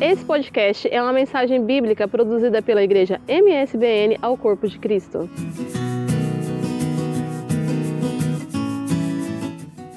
Esse 0.00 0.24
podcast 0.24 0.86
é 0.88 1.02
uma 1.02 1.12
mensagem 1.12 1.66
bíblica 1.66 2.06
produzida 2.06 2.62
pela 2.62 2.84
igreja 2.84 3.20
MSBN 3.26 4.16
ao 4.22 4.38
Corpo 4.38 4.68
de 4.68 4.78
Cristo. 4.78 5.28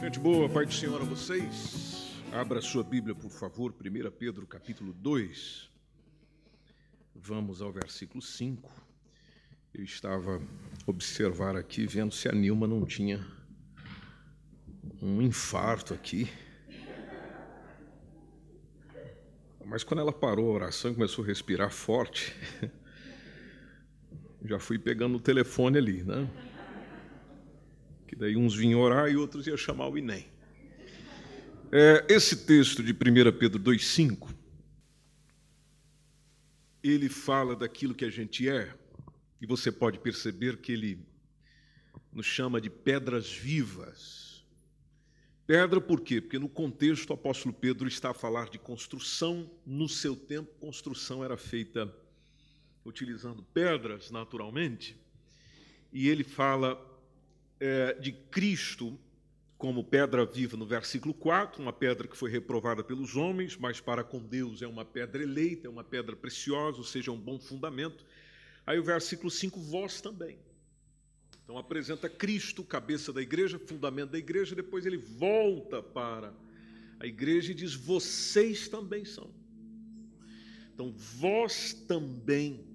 Gente 0.01 0.19
boa, 0.19 0.49
Pai 0.49 0.65
do 0.65 0.73
Senhor 0.73 0.99
a 0.99 1.05
vocês. 1.05 2.15
Abra 2.33 2.61
sua 2.61 2.83
Bíblia, 2.83 3.13
por 3.13 3.29
favor, 3.29 3.75
1 3.79 4.11
Pedro 4.17 4.47
capítulo 4.47 4.91
2. 4.91 5.69
Vamos 7.13 7.61
ao 7.61 7.71
versículo 7.71 8.23
5. 8.23 8.71
Eu 9.71 9.83
estava 9.83 10.41
observar 10.87 11.55
aqui, 11.55 11.85
vendo 11.85 12.11
se 12.11 12.27
a 12.27 12.31
Nilma 12.31 12.65
não 12.65 12.87
tinha 12.87 13.23
um 14.99 15.21
infarto 15.21 15.93
aqui. 15.93 16.27
Mas 19.71 19.85
quando 19.85 20.01
ela 20.01 20.11
parou 20.11 20.51
a 20.51 20.53
oração 20.53 20.91
e 20.91 20.93
começou 20.95 21.23
a 21.23 21.27
respirar 21.27 21.71
forte, 21.71 22.35
já 24.43 24.59
fui 24.59 24.77
pegando 24.77 25.15
o 25.15 25.19
telefone 25.19 25.77
ali, 25.77 26.03
né? 26.03 26.29
Que 28.05 28.13
daí 28.13 28.35
uns 28.35 28.53
vinham 28.53 28.81
orar 28.81 29.09
e 29.09 29.15
outros 29.15 29.47
iam 29.47 29.55
chamar 29.55 29.87
o 29.87 29.97
INEM. 29.97 30.27
É, 31.71 32.05
esse 32.09 32.45
texto 32.45 32.83
de 32.83 32.91
1 32.91 32.95
Pedro 33.39 33.61
2,5, 33.61 34.35
ele 36.83 37.07
fala 37.07 37.55
daquilo 37.55 37.95
que 37.95 38.03
a 38.03 38.09
gente 38.09 38.49
é, 38.49 38.75
e 39.39 39.47
você 39.47 39.71
pode 39.71 39.99
perceber 39.99 40.57
que 40.57 40.73
ele 40.73 40.99
nos 42.11 42.25
chama 42.25 42.59
de 42.59 42.69
pedras 42.69 43.31
vivas. 43.31 44.20
Pedra 45.45 45.81
por 45.81 46.01
quê? 46.01 46.21
Porque 46.21 46.39
no 46.39 46.47
contexto 46.47 47.09
o 47.09 47.13
apóstolo 47.13 47.53
Pedro 47.53 47.87
está 47.87 48.11
a 48.11 48.13
falar 48.13 48.49
de 48.49 48.59
construção. 48.59 49.49
No 49.65 49.89
seu 49.89 50.15
tempo, 50.15 50.53
construção 50.59 51.23
era 51.23 51.35
feita 51.35 51.93
utilizando 52.85 53.43
pedras, 53.53 54.11
naturalmente. 54.11 54.97
E 55.91 56.07
ele 56.07 56.23
fala 56.23 56.79
é, 57.59 57.93
de 57.93 58.11
Cristo 58.11 58.97
como 59.57 59.83
pedra 59.83 60.25
viva 60.25 60.57
no 60.57 60.65
versículo 60.65 61.13
4, 61.13 61.61
uma 61.61 61.71
pedra 61.71 62.07
que 62.07 62.17
foi 62.17 62.31
reprovada 62.31 62.83
pelos 62.83 63.15
homens, 63.15 63.55
mas 63.55 63.79
para 63.79 64.03
com 64.03 64.19
Deus 64.19 64.63
é 64.63 64.67
uma 64.67 64.83
pedra 64.83 65.21
eleita, 65.21 65.67
é 65.67 65.69
uma 65.69 65.83
pedra 65.83 66.15
preciosa, 66.15 66.79
ou 66.79 66.83
seja, 66.83 67.11
é 67.11 67.13
um 67.13 67.19
bom 67.19 67.39
fundamento. 67.39 68.03
Aí 68.65 68.79
o 68.79 68.83
versículo 68.83 69.29
5, 69.29 69.59
vós 69.59 70.01
também. 70.01 70.39
Então 71.51 71.59
apresenta 71.59 72.07
Cristo, 72.07 72.63
cabeça 72.63 73.11
da 73.11 73.21
igreja, 73.21 73.59
fundamento 73.59 74.11
da 74.11 74.17
igreja, 74.17 74.55
depois 74.55 74.85
ele 74.85 74.95
volta 74.95 75.83
para 75.83 76.33
a 76.97 77.05
igreja 77.05 77.51
e 77.51 77.53
diz: 77.53 77.73
vocês 77.73 78.69
também 78.69 79.03
são. 79.03 79.29
Então, 80.73 80.93
vós 80.93 81.73
também, 81.73 82.65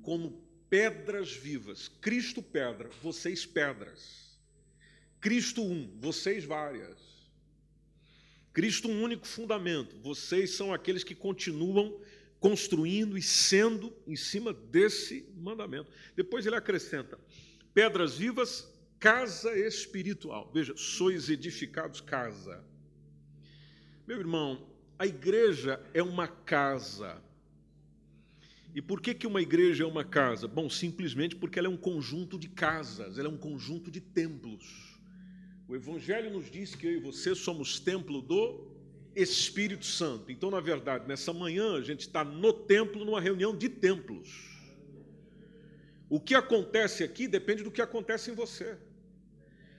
como 0.00 0.40
pedras 0.70 1.32
vivas, 1.32 1.88
Cristo 2.00 2.40
pedra, 2.40 2.88
vocês 3.02 3.44
pedras. 3.44 4.38
Cristo 5.20 5.64
um, 5.64 5.90
vocês 5.98 6.44
várias. 6.44 6.96
Cristo 8.52 8.86
um 8.86 9.02
único 9.02 9.26
fundamento, 9.26 9.96
vocês 9.98 10.50
são 10.50 10.72
aqueles 10.72 11.02
que 11.02 11.16
continuam 11.16 12.00
construindo 12.38 13.18
e 13.18 13.22
sendo 13.22 13.92
em 14.06 14.14
cima 14.14 14.52
desse 14.52 15.28
mandamento. 15.36 15.90
Depois 16.14 16.46
ele 16.46 16.54
acrescenta: 16.54 17.18
Pedras 17.74 18.16
vivas, 18.16 18.72
casa 19.00 19.54
espiritual. 19.58 20.50
Veja, 20.54 20.74
sois 20.76 21.28
edificados 21.28 22.00
casa. 22.00 22.64
Meu 24.06 24.18
irmão, 24.18 24.64
a 24.96 25.06
igreja 25.06 25.84
é 25.92 26.02
uma 26.02 26.28
casa. 26.28 27.20
E 28.74 28.80
por 28.80 29.00
que, 29.00 29.12
que 29.12 29.26
uma 29.26 29.42
igreja 29.42 29.82
é 29.84 29.86
uma 29.86 30.04
casa? 30.04 30.46
Bom, 30.46 30.70
simplesmente 30.70 31.34
porque 31.34 31.58
ela 31.58 31.66
é 31.68 31.70
um 31.70 31.76
conjunto 31.76 32.38
de 32.38 32.48
casas, 32.48 33.18
ela 33.18 33.28
é 33.28 33.30
um 33.30 33.36
conjunto 33.36 33.90
de 33.90 34.00
templos. 34.00 34.98
O 35.66 35.74
Evangelho 35.74 36.32
nos 36.32 36.50
diz 36.50 36.74
que 36.74 36.86
eu 36.86 36.92
e 36.92 37.00
você 37.00 37.34
somos 37.34 37.80
templo 37.80 38.22
do 38.22 38.70
Espírito 39.16 39.86
Santo. 39.86 40.30
Então, 40.30 40.50
na 40.50 40.60
verdade, 40.60 41.08
nessa 41.08 41.32
manhã 41.32 41.74
a 41.74 41.82
gente 41.82 42.00
está 42.00 42.24
no 42.24 42.52
templo, 42.52 43.04
numa 43.04 43.20
reunião 43.20 43.56
de 43.56 43.68
templos. 43.68 44.53
O 46.08 46.20
que 46.20 46.34
acontece 46.34 47.02
aqui 47.02 47.26
depende 47.26 47.62
do 47.62 47.70
que 47.70 47.82
acontece 47.82 48.30
em 48.30 48.34
você. 48.34 48.76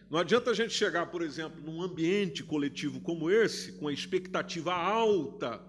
Não 0.09 0.19
adianta 0.19 0.51
a 0.51 0.53
gente 0.53 0.73
chegar, 0.73 1.07
por 1.07 1.21
exemplo, 1.21 1.61
num 1.61 1.81
ambiente 1.81 2.43
coletivo 2.43 2.99
como 3.01 3.29
esse, 3.29 3.73
com 3.73 3.87
a 3.87 3.93
expectativa 3.93 4.73
alta, 4.73 5.61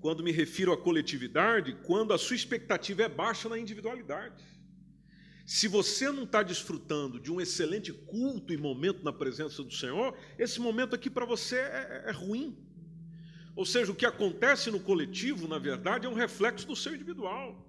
quando 0.00 0.22
me 0.22 0.32
refiro 0.32 0.72
à 0.72 0.76
coletividade, 0.76 1.76
quando 1.84 2.12
a 2.12 2.18
sua 2.18 2.36
expectativa 2.36 3.02
é 3.02 3.08
baixa 3.08 3.48
na 3.48 3.58
individualidade. 3.58 4.44
Se 5.44 5.66
você 5.66 6.10
não 6.10 6.22
está 6.22 6.42
desfrutando 6.42 7.18
de 7.18 7.30
um 7.30 7.40
excelente 7.40 7.92
culto 7.92 8.52
e 8.52 8.56
momento 8.56 9.04
na 9.04 9.12
presença 9.12 9.62
do 9.62 9.72
Senhor, 9.72 10.16
esse 10.38 10.60
momento 10.60 10.94
aqui 10.94 11.10
para 11.10 11.26
você 11.26 11.56
é, 11.56 12.04
é, 12.06 12.10
é 12.10 12.12
ruim. 12.12 12.56
Ou 13.54 13.66
seja, 13.66 13.92
o 13.92 13.94
que 13.94 14.06
acontece 14.06 14.70
no 14.70 14.80
coletivo, 14.80 15.46
na 15.46 15.58
verdade, 15.58 16.06
é 16.06 16.08
um 16.08 16.14
reflexo 16.14 16.66
do 16.66 16.76
seu 16.76 16.94
individual. 16.94 17.68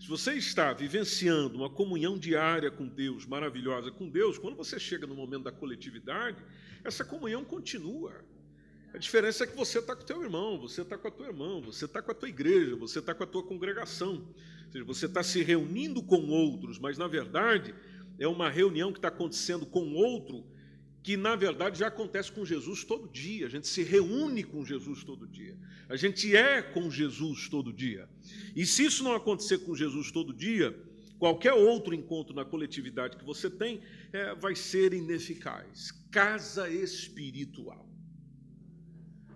Se 0.00 0.08
você 0.08 0.34
está 0.34 0.72
vivenciando 0.72 1.56
uma 1.56 1.70
comunhão 1.70 2.18
diária 2.18 2.70
com 2.70 2.86
Deus, 2.86 3.24
maravilhosa 3.24 3.90
com 3.90 4.08
Deus, 4.08 4.38
quando 4.38 4.56
você 4.56 4.78
chega 4.78 5.06
no 5.06 5.14
momento 5.14 5.44
da 5.44 5.52
coletividade, 5.52 6.44
essa 6.82 7.04
comunhão 7.04 7.44
continua. 7.44 8.24
A 8.92 8.98
diferença 8.98 9.44
é 9.44 9.46
que 9.46 9.56
você 9.56 9.78
está 9.78 9.96
com 9.96 10.02
o 10.02 10.06
teu 10.06 10.22
irmão, 10.22 10.58
você 10.58 10.82
está 10.82 10.96
com 10.96 11.08
a 11.08 11.10
tua 11.10 11.26
irmã, 11.26 11.60
você 11.60 11.84
está 11.86 12.00
com 12.02 12.10
a 12.10 12.14
tua 12.14 12.28
igreja, 12.28 12.76
você 12.76 12.98
está 12.98 13.14
com 13.14 13.24
a 13.24 13.26
tua 13.26 13.42
congregação. 13.42 14.24
Ou 14.66 14.72
seja, 14.72 14.84
você 14.84 15.06
está 15.06 15.22
se 15.22 15.42
reunindo 15.42 16.02
com 16.02 16.28
outros, 16.28 16.78
mas 16.78 16.98
na 16.98 17.08
verdade 17.08 17.74
é 18.18 18.28
uma 18.28 18.48
reunião 18.48 18.92
que 18.92 18.98
está 18.98 19.08
acontecendo 19.08 19.66
com 19.66 19.94
outro 19.94 20.44
que 21.04 21.18
na 21.18 21.36
verdade 21.36 21.80
já 21.80 21.88
acontece 21.88 22.32
com 22.32 22.46
Jesus 22.46 22.82
todo 22.82 23.06
dia. 23.06 23.46
A 23.46 23.50
gente 23.50 23.68
se 23.68 23.82
reúne 23.82 24.42
com 24.42 24.64
Jesus 24.64 25.04
todo 25.04 25.26
dia. 25.26 25.54
A 25.86 25.96
gente 25.96 26.34
é 26.34 26.62
com 26.62 26.90
Jesus 26.90 27.46
todo 27.46 27.70
dia. 27.70 28.08
E 28.56 28.64
se 28.64 28.86
isso 28.86 29.04
não 29.04 29.14
acontecer 29.14 29.58
com 29.58 29.76
Jesus 29.76 30.10
todo 30.10 30.32
dia, 30.32 30.74
qualquer 31.18 31.52
outro 31.52 31.94
encontro 31.94 32.34
na 32.34 32.42
coletividade 32.42 33.18
que 33.18 33.24
você 33.24 33.50
tem 33.50 33.82
é, 34.14 34.34
vai 34.34 34.56
ser 34.56 34.94
ineficaz. 34.94 35.92
Casa 36.10 36.70
espiritual. 36.70 37.86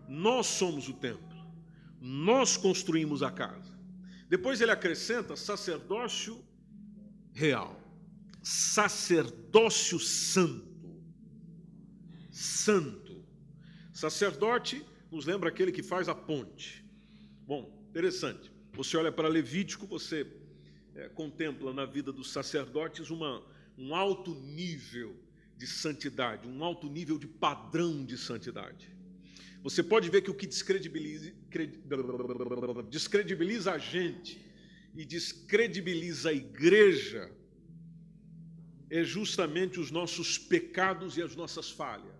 Nós 0.09 0.47
somos 0.47 0.89
o 0.89 0.95
templo. 0.95 1.37
Nós 2.01 2.57
construímos 2.57 3.23
a 3.23 3.31
casa. 3.31 3.79
Depois 4.27 4.63
ele 4.63 4.71
acrescenta 4.71 5.37
sacerdócio 5.37 6.43
real, 7.35 7.79
sacerdócio 8.43 10.01
santo 10.01 10.68
santo. 12.39 13.25
Sacerdote 13.93 14.85
nos 15.11 15.27
lembra 15.27 15.49
aquele 15.49 15.73
que 15.73 15.83
faz 15.83 16.09
a 16.09 16.15
ponte. 16.15 16.85
Bom, 17.45 17.85
interessante. 17.91 18.53
Você 18.75 18.97
olha 18.97 19.11
para 19.11 19.27
Levítico, 19.27 19.87
você 19.87 20.25
é, 20.95 21.09
contempla 21.09 21.73
na 21.73 21.85
vida 21.85 22.13
dos 22.13 22.31
sacerdotes 22.31 23.11
uma, 23.11 23.43
um 23.77 23.95
alto 23.95 24.35
nível 24.35 25.17
de 25.57 25.67
santidade, 25.67 26.47
um 26.47 26.63
alto 26.63 26.89
nível 26.89 27.19
de 27.19 27.27
padrão 27.27 28.05
de 28.05 28.17
santidade. 28.17 28.89
Você 29.63 29.83
pode 29.83 30.09
ver 30.09 30.23
que 30.23 30.31
o 30.31 30.35
que 30.35 30.47
descredibiliza, 30.47 31.33
descredibiliza 32.89 33.73
a 33.73 33.79
gente 33.79 34.41
e 34.95 35.05
descredibiliza 35.05 36.31
a 36.31 36.33
igreja 36.33 37.33
é 38.89 39.03
justamente 39.03 39.81
os 39.81 39.91
nossos 39.91 40.39
pecados 40.39 41.17
e 41.17 41.23
as 41.23 41.35
nossas 41.35 41.69
falhas. 41.71 42.18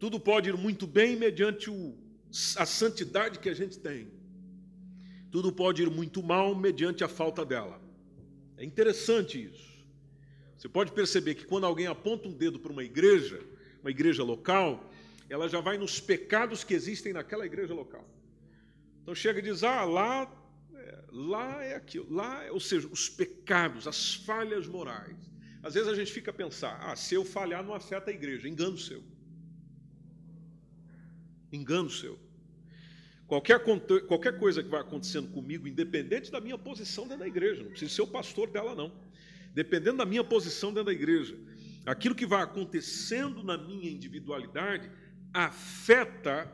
Tudo 0.00 0.18
pode 0.18 0.48
ir 0.48 0.56
muito 0.56 0.86
bem 0.86 1.14
mediante 1.14 1.68
o, 1.68 1.94
a 2.56 2.64
santidade 2.64 3.38
que 3.38 3.50
a 3.50 3.54
gente 3.54 3.78
tem. 3.78 4.10
Tudo 5.30 5.52
pode 5.52 5.82
ir 5.82 5.90
muito 5.90 6.22
mal 6.22 6.54
mediante 6.54 7.04
a 7.04 7.08
falta 7.08 7.44
dela. 7.44 7.78
É 8.56 8.64
interessante 8.64 9.44
isso. 9.44 9.68
Você 10.56 10.70
pode 10.70 10.92
perceber 10.92 11.34
que 11.34 11.44
quando 11.44 11.66
alguém 11.66 11.86
aponta 11.86 12.28
um 12.28 12.32
dedo 12.32 12.58
para 12.58 12.72
uma 12.72 12.82
igreja, 12.82 13.40
uma 13.82 13.90
igreja 13.90 14.24
local, 14.24 14.90
ela 15.28 15.46
já 15.50 15.60
vai 15.60 15.76
nos 15.76 16.00
pecados 16.00 16.64
que 16.64 16.72
existem 16.72 17.12
naquela 17.12 17.44
igreja 17.44 17.74
local. 17.74 18.08
Então 19.02 19.14
chega 19.14 19.38
e 19.38 19.42
diz: 19.42 19.62
ah, 19.62 19.84
lá, 19.84 20.32
é, 20.74 21.04
lá 21.12 21.62
é 21.62 21.74
aquilo, 21.74 22.10
lá, 22.10 22.42
é, 22.44 22.50
ou 22.50 22.60
seja, 22.60 22.88
os 22.88 23.10
pecados, 23.10 23.86
as 23.86 24.14
falhas 24.14 24.66
morais. 24.66 25.30
Às 25.62 25.74
vezes 25.74 25.90
a 25.90 25.94
gente 25.94 26.10
fica 26.10 26.30
a 26.30 26.34
pensar: 26.34 26.78
ah, 26.82 26.96
se 26.96 27.14
eu 27.14 27.24
falhar 27.24 27.62
não 27.62 27.74
afeta 27.74 28.10
a 28.10 28.14
igreja, 28.14 28.48
engano 28.48 28.78
seu 28.78 29.02
engano 31.52 31.90
seu. 31.90 32.18
Qualquer, 33.26 33.60
qualquer 34.08 34.38
coisa 34.38 34.62
que 34.62 34.68
vai 34.68 34.80
acontecendo 34.80 35.30
comigo, 35.30 35.68
independente 35.68 36.32
da 36.32 36.40
minha 36.40 36.58
posição 36.58 37.04
dentro 37.04 37.20
da 37.20 37.28
igreja, 37.28 37.62
não 37.62 37.70
preciso 37.70 37.94
ser 37.94 38.02
o 38.02 38.06
pastor 38.06 38.50
dela, 38.50 38.74
não. 38.74 38.92
Dependendo 39.54 39.98
da 39.98 40.04
minha 40.04 40.24
posição 40.24 40.70
dentro 40.70 40.86
da 40.86 40.92
igreja, 40.92 41.38
aquilo 41.86 42.14
que 42.14 42.26
vai 42.26 42.42
acontecendo 42.42 43.44
na 43.44 43.56
minha 43.56 43.88
individualidade 43.88 44.90
afeta 45.32 46.52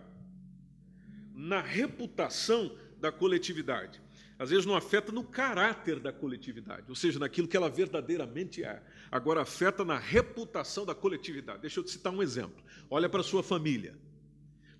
na 1.34 1.60
reputação 1.60 2.76
da 2.98 3.10
coletividade. 3.10 4.00
Às 4.38 4.50
vezes 4.50 4.66
não 4.66 4.76
afeta 4.76 5.10
no 5.10 5.25
caráter 5.25 5.98
da 5.98 6.12
coletividade, 6.12 6.84
ou 6.90 6.94
seja, 6.94 7.19
naquilo 7.19 7.48
que 7.48 7.56
ela 7.56 7.70
verdadeiramente 7.70 8.62
é. 8.62 8.82
Agora 9.10 9.40
afeta 9.40 9.82
na 9.82 9.98
reputação 9.98 10.84
da 10.84 10.94
coletividade. 10.94 11.62
Deixa 11.62 11.81
eu 11.81 11.84
te 11.84 11.90
citar 11.90 12.12
um 12.12 12.22
exemplo. 12.22 12.62
Olha 12.90 13.08
para 13.08 13.20
a 13.20 13.25
sua 13.25 13.43
família. 13.43 13.96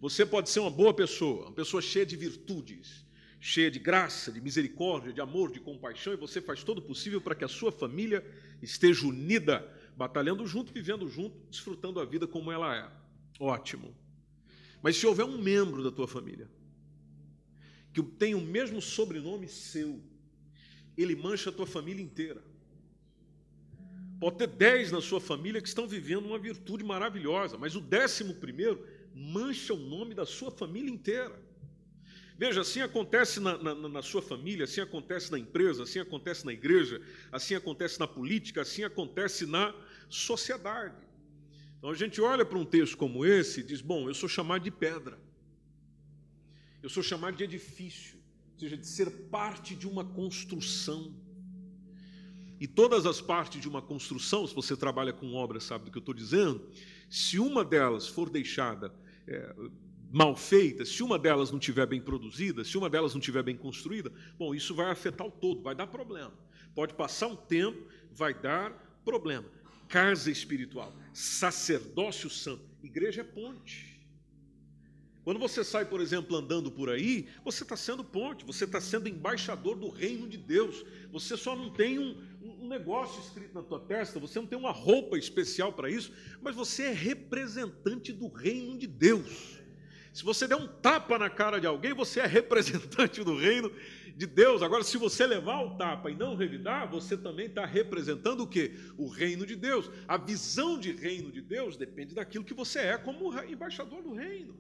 Você 0.09 0.25
pode 0.25 0.49
ser 0.51 0.61
uma 0.61 0.71
boa 0.71 0.95
pessoa, 0.95 1.47
uma 1.47 1.53
pessoa 1.53 1.83
cheia 1.83 2.07
de 2.07 2.15
virtudes, 2.15 3.05
cheia 3.41 3.69
de 3.69 3.81
graça, 3.81 4.31
de 4.31 4.41
misericórdia, 4.41 5.13
de 5.13 5.21
amor, 5.21 5.51
de 5.51 5.59
compaixão, 5.59 6.13
e 6.13 6.17
você 6.17 6.41
faz 6.41 6.63
todo 6.63 6.79
o 6.79 6.83
possível 6.83 7.21
para 7.21 7.35
que 7.35 7.45
a 7.45 7.49
sua 7.49 7.73
família 7.73 8.25
esteja 8.63 9.05
unida, 9.05 9.69
batalhando 9.97 10.47
junto, 10.47 10.73
vivendo 10.73 11.09
junto, 11.09 11.37
desfrutando 11.51 11.99
a 11.99 12.05
vida 12.05 12.25
como 12.25 12.53
ela 12.53 12.77
é. 12.77 12.89
Ótimo. 13.41 13.97
Mas 14.81 14.97
se 14.97 15.05
houver 15.09 15.25
um 15.25 15.43
membro 15.43 15.83
da 15.83 15.91
tua 15.91 16.07
família 16.07 16.49
que 17.93 18.01
tem 18.01 18.33
o 18.37 18.41
mesmo 18.41 18.81
sobrenome 18.81 19.49
seu, 19.49 20.01
ele 20.97 21.17
mancha 21.17 21.51
a 21.51 21.53
tua 21.53 21.67
família 21.67 22.01
inteira. 22.01 22.45
Pode 24.21 24.37
ter 24.37 24.47
dez 24.47 24.93
na 24.93 25.01
sua 25.01 25.21
família 25.21 25.61
que 25.61 25.67
estão 25.67 25.89
vivendo 25.89 26.27
uma 26.27 26.39
virtude 26.39 26.85
maravilhosa, 26.85 27.59
mas 27.59 27.75
o 27.75 27.81
décimo 27.81 28.35
primeiro 28.35 28.87
mancha 29.19 29.73
o 29.73 29.79
nome 29.79 30.15
da 30.15 30.27
sua 30.27 30.51
família 30.51 30.93
inteira. 30.93 31.43
Veja, 32.39 32.61
assim 32.61 32.83
acontece 32.83 33.41
na, 33.41 33.57
na, 33.57 33.75
na, 33.75 34.03
sua 34.03 34.21
família, 34.21 34.65
assim 34.65 34.83
acontece 34.83 35.33
na 35.33 35.39
empresa, 35.39 35.85
assim 35.85 35.99
acontece 35.99 36.45
na 36.45 36.53
igreja, 36.53 37.01
assim 37.33 37.55
acontece 37.55 37.99
na 37.99 38.07
política, 38.07 38.61
assim 38.61 38.85
acontece 38.85 39.47
na 39.47 39.75
sociedade. 40.11 41.03
Então 41.79 41.89
a 41.89 41.95
gente 41.95 42.21
olha 42.21 42.45
para 42.45 42.59
um 42.59 42.65
texto 42.65 42.99
como 42.99 43.25
esse 43.25 43.61
e 43.61 43.63
diz: 43.63 43.81
bom, 43.81 44.07
eu 44.07 44.13
sou 44.13 44.29
chamado 44.29 44.63
de 44.63 44.71
pedra, 44.71 45.19
eu 46.83 46.91
sou 46.91 47.03
chamado 47.03 47.39
de 47.39 47.45
edifício, 47.45 48.19
ou 48.53 48.61
seja, 48.61 48.77
de 48.77 48.87
ser 48.87 49.11
parte 49.31 49.75
de 49.75 49.89
uma 49.89 50.05
construção. 50.05 51.15
E 52.61 52.67
todas 52.67 53.07
as 53.07 53.19
partes 53.19 53.63
de 53.63 53.69
uma 53.69 53.81
construção, 53.81 54.47
se 54.47 54.55
você 54.55 54.77
trabalha 54.77 55.13
com 55.13 55.33
obras, 55.33 55.65
sabe 55.65 55.87
do 55.87 55.91
que 55.91 55.97
eu 55.97 56.01
estou 56.01 56.15
dizendo, 56.15 56.71
se 57.09 57.39
uma 57.39 57.65
delas 57.65 58.07
for 58.07 58.29
deixada 58.29 58.95
é, 59.27 59.55
mal 60.11 60.37
feita, 60.37 60.85
se 60.85 61.03
uma 61.03 61.19
delas 61.19 61.51
não 61.51 61.59
estiver 61.59 61.87
bem 61.87 62.01
produzida, 62.01 62.65
se 62.65 62.79
uma 62.79 62.89
delas 62.89 63.13
não 63.13 63.21
estiver 63.21 63.43
bem 63.43 63.57
construída, 63.57 64.13
bom, 64.39 64.55
isso 64.55 64.75
vai 64.75 64.91
afetar 64.91 65.27
o 65.27 65.31
todo, 65.31 65.63
vai 65.63 65.75
dar 65.75 65.87
problema. 65.87 66.33
Pode 66.75 66.95
passar 66.95 67.27
um 67.27 67.37
tempo, 67.37 67.87
vai 68.13 68.35
dar 68.35 69.01
problema. 69.05 69.47
Casa 69.89 70.31
espiritual, 70.31 70.95
sacerdócio 71.13 72.29
santo, 72.29 72.65
igreja 72.83 73.21
é 73.21 73.25
ponte. 73.25 73.97
Quando 75.27 75.41
você 75.41 75.65
sai, 75.65 75.85
por 75.85 76.01
exemplo, 76.01 76.37
andando 76.37 76.71
por 76.71 76.89
aí, 76.89 77.27
você 77.45 77.65
está 77.65 77.77
sendo 77.77 78.05
ponte, 78.05 78.45
você 78.45 78.65
está 78.65 78.81
sendo 78.81 79.09
embaixador 79.09 79.77
do 79.77 79.89
reino 79.89 80.29
de 80.29 80.37
Deus. 80.37 80.85
Você 81.11 81.37
só 81.37 81.57
não 81.57 81.69
tem 81.69 81.99
um, 81.99 82.17
um 82.41 82.56
negócio 82.67 83.21
escrito 83.21 83.55
na 83.55 83.63
tua 83.63 83.81
testa, 83.81 84.19
você 84.19 84.39
não 84.39 84.47
tem 84.47 84.59
uma 84.59 84.73
roupa 84.73 85.17
especial 85.19 85.73
para 85.73 85.91
isso, 85.91 86.13
mas 86.43 86.55
você 86.55 86.85
é 86.85 86.93
representante 86.93 88.13
do 88.13 88.29
reino 88.29 88.77
de 88.77 88.87
Deus. 88.87 89.57
Se 90.13 90.25
você 90.25 90.49
der 90.49 90.57
um 90.57 90.67
tapa 90.67 91.19
na 91.19 91.29
cara 91.29 91.61
de 91.61 91.67
alguém, 91.67 91.93
você 91.93 92.21
é 92.21 92.27
representante 92.27 93.23
do 93.23 93.37
reino 93.37 93.71
de 94.17 94.27
Deus. 94.27 94.63
Agora, 94.63 94.83
se 94.83 94.97
você 94.97 95.27
levar 95.27 95.61
o 95.63 95.77
tapa 95.77 96.11
e 96.11 96.15
não 96.15 96.35
revidar, 96.35 96.91
você 96.91 97.19
também 97.19 97.47
está 97.47 97.67
representando 97.67 98.41
o 98.41 98.47
quê? 98.47 98.73
O 98.97 99.09
reino 99.09 99.45
de 99.45 99.55
Deus. 99.55 99.91
A 100.09 100.17
visão 100.17 100.79
de 100.81 100.93
reino 100.93 101.31
de 101.31 101.43
Deus 101.43 101.77
depende 101.77 102.15
daquilo 102.15 102.45
que 102.45 102.55
você 102.55 102.79
é 102.79 102.97
como 102.97 103.39
embaixador 103.43 104.03
do 104.03 104.15
reino. 104.15 104.57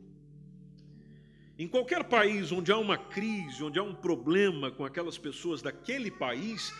Em 1.58 1.66
qualquer 1.66 2.04
país 2.04 2.52
onde 2.52 2.70
há 2.70 2.76
uma 2.76 2.98
crise, 2.98 3.64
onde 3.64 3.78
há 3.78 3.82
um 3.82 3.94
problema 3.94 4.70
com 4.70 4.84
aquelas 4.84 5.16
pessoas 5.16 5.62
daquele 5.62 6.10
país, 6.10 6.70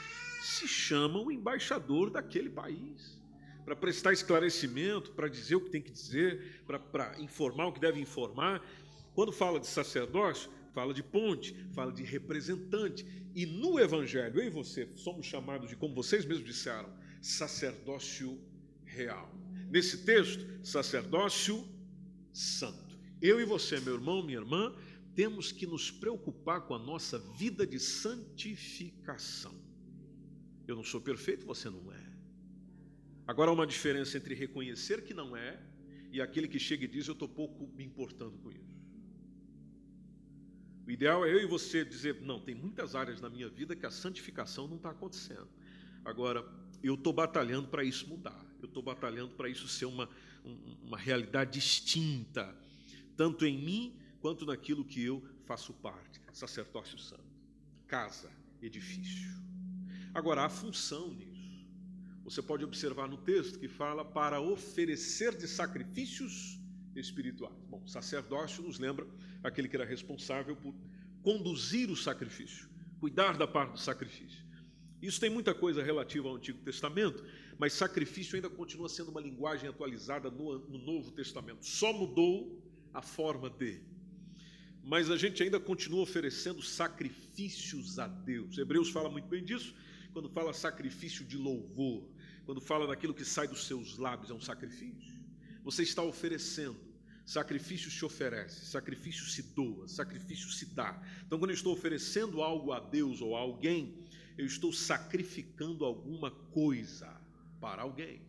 se 0.47 0.69
chama 0.69 1.21
o 1.21 1.31
embaixador 1.31 2.11
daquele 2.11 2.49
país 2.49 3.17
para 3.67 3.75
prestar 3.75 4.13
esclarecimento, 4.13 5.11
para 5.11 5.29
dizer 5.29 5.57
o 5.57 5.61
que 5.61 5.71
tem 5.71 5.83
que 5.83 5.91
dizer, 5.91 6.63
para, 6.65 7.21
informar 7.21 7.67
o 7.67 7.73
que 7.73 7.81
deve 7.81 8.01
informar. 8.01 8.65
Quando 9.13 9.33
fala 9.33 9.59
de 9.59 9.67
sacerdócio, 9.67 10.49
fala 10.73 10.95
de 10.95 11.03
ponte, 11.03 11.53
fala 11.75 11.91
de 11.91 12.05
representante. 12.05 13.05
E 13.35 13.45
no 13.45 13.81
Evangelho, 13.81 14.39
eu 14.41 14.47
e 14.47 14.51
você 14.51 14.89
somos 14.95 15.27
chamados 15.27 15.69
de, 15.69 15.75
como 15.75 15.97
vocês 15.97 16.25
mesmos 16.25 16.47
disseram, 16.47 16.89
sacerdócio 17.21 18.41
real. 18.85 19.35
Nesse 19.69 20.05
texto, 20.05 20.47
sacerdócio 20.65 21.67
santo. 22.33 22.97
Eu 23.21 23.41
e 23.41 23.45
você, 23.45 23.81
meu 23.81 23.95
irmão, 23.95 24.23
minha 24.23 24.39
irmã, 24.39 24.73
temos 25.13 25.51
que 25.51 25.67
nos 25.67 25.91
preocupar 25.91 26.61
com 26.69 26.75
a 26.75 26.79
nossa 26.79 27.19
vida 27.19 27.67
de 27.67 27.81
santificação. 27.81 29.66
Eu 30.67 30.77
não 30.77 30.85
sou 30.85 31.01
perfeito, 31.01 31.47
você 31.47 31.71
não 31.71 31.93
é. 31.93 32.07
Agora 33.27 33.51
há 33.51 33.55
uma 33.55 33.67
diferença 33.67 34.17
entre 34.17 34.35
reconhecer 34.35 35.05
que 35.05 35.15
não 35.15 35.37
é 35.37 35.61
e 36.13 36.21
aquele 36.21 36.49
que 36.49 36.59
chega 36.59 36.85
e 36.85 36.89
diz: 36.89 37.07
Eu 37.07 37.13
estou 37.13 37.29
pouco 37.29 37.67
me 37.75 37.85
importando 37.85 38.39
com 38.39 38.51
isso. 38.51 38.77
O 40.87 40.91
ideal 40.91 41.25
é 41.25 41.33
eu 41.33 41.41
e 41.41 41.47
você 41.47 41.85
dizer: 41.85 42.21
Não, 42.23 42.41
tem 42.41 42.55
muitas 42.55 42.95
áreas 42.95 43.21
na 43.21 43.29
minha 43.29 43.49
vida 43.49 43.75
que 43.75 43.85
a 43.85 43.91
santificação 43.91 44.69
não 44.69 44.77
está 44.77 44.91
acontecendo. 44.91 45.49
Agora, 46.05 46.49
eu 46.83 46.95
estou 46.95 47.13
batalhando 47.13 47.69
para 47.69 47.83
isso 47.83 48.07
mudar. 48.09 48.45
Eu 48.61 48.67
estou 48.67 48.83
batalhando 48.83 49.35
para 49.35 49.49
isso 49.49 49.67
ser 49.69 49.87
uma, 49.87 50.09
uma 50.83 50.97
realidade 50.97 51.53
distinta, 51.53 52.57
tanto 53.17 53.45
em 53.45 53.59
mim 53.59 53.99
quanto 54.21 54.47
naquilo 54.47 54.85
que 54.85 55.03
eu 55.03 55.23
faço 55.45 55.73
parte. 55.75 56.21
Sacerdócio 56.33 56.99
santo, 56.99 57.25
casa, 57.87 58.31
edifício. 58.61 59.46
Agora, 60.17 60.47
há 60.47 60.49
função 60.49 61.13
nisso. 61.13 61.67
Você 62.25 62.41
pode 62.41 62.65
observar 62.65 63.07
no 63.07 63.19
texto 63.19 63.59
que 63.59 63.69
fala 63.69 64.03
para 64.03 64.41
oferecer 64.41 65.37
de 65.37 65.47
sacrifícios 65.47 66.59
espirituais. 66.95 67.55
Bom, 67.69 67.87
sacerdócio 67.87 68.63
nos 68.63 68.79
lembra 68.79 69.07
aquele 69.45 69.69
que 69.69 69.77
era 69.77 69.85
responsável 69.85 70.57
por 70.57 70.75
conduzir 71.23 71.91
o 71.91 71.97
sacrifício, 71.97 72.67
cuidar 72.99 73.37
da 73.37 73.47
parte 73.47 73.73
do 73.73 73.79
sacrifício. 73.79 74.43
Isso 75.03 75.21
tem 75.21 75.29
muita 75.29 75.53
coisa 75.53 75.83
relativa 75.83 76.31
ao 76.31 76.37
Antigo 76.37 76.61
Testamento, 76.61 77.23
mas 77.59 77.75
sacrifício 77.75 78.37
ainda 78.37 78.49
continua 78.49 78.89
sendo 78.89 79.11
uma 79.11 79.21
linguagem 79.21 79.69
atualizada 79.69 80.31
no, 80.31 80.59
no 80.61 80.79
Novo 80.79 81.11
Testamento. 81.11 81.67
Só 81.67 81.93
mudou 81.93 82.59
a 82.95 83.03
forma 83.03 83.51
de. 83.51 83.83
Mas 84.83 85.11
a 85.11 85.17
gente 85.19 85.43
ainda 85.43 85.61
continua 85.61 86.01
oferecendo 86.01 86.63
sacrifícios 86.63 87.99
a 87.99 88.09
Deus. 88.09 88.57
Hebreus 88.57 88.89
fala 88.89 89.11
muito 89.11 89.29
bem 89.29 89.45
disso, 89.45 89.75
quando 90.17 90.31
fala 90.31 90.55
sacrifício 90.55 91.27
de 91.27 91.37
louvor 91.37 92.09
quando 92.47 92.61
fala 92.61 92.87
daquilo 92.87 93.13
que 93.13 93.25
sai 93.25 93.47
dos 93.47 93.67
seus 93.67 93.99
lábios, 93.99 94.31
é 94.31 94.33
um 94.35 94.41
sacrifício. 94.41 95.21
Você 95.63 95.83
está 95.83 96.03
oferecendo. 96.03 96.79
Sacrifício 97.27 97.91
se 97.91 98.05
oferece, 98.05 98.65
sacrifício 98.67 99.27
se 99.27 99.43
doa, 99.43 99.89
sacrifício 99.89 100.49
se 100.51 100.65
dá. 100.67 101.03
Então, 101.27 101.41
quando 101.41 101.51
eu 101.51 101.55
estou 101.55 101.73
oferecendo 101.73 102.41
algo 102.41 102.71
a 102.71 102.79
Deus 102.79 103.21
ou 103.21 103.37
a 103.37 103.41
alguém, 103.41 103.99
eu 104.39 104.47
estou 104.47 104.73
sacrificando 104.73 105.85
alguma 105.85 106.31
coisa 106.31 107.13
para 107.61 107.83
alguém. 107.83 108.23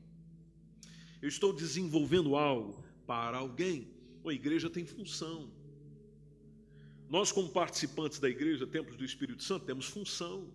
Eu 1.21 1.29
estou 1.29 1.53
desenvolvendo 1.53 2.35
algo 2.35 2.83
para 3.05 3.37
alguém. 3.37 3.87
A 4.25 4.33
igreja 4.33 4.67
tem 4.67 4.83
função. 4.83 5.51
Nós, 7.07 7.31
como 7.31 7.49
participantes 7.49 8.17
da 8.17 8.27
igreja, 8.27 8.65
Templos 8.65 8.97
do 8.97 9.05
Espírito 9.05 9.43
Santo, 9.43 9.67
temos 9.67 9.85
função. 9.85 10.51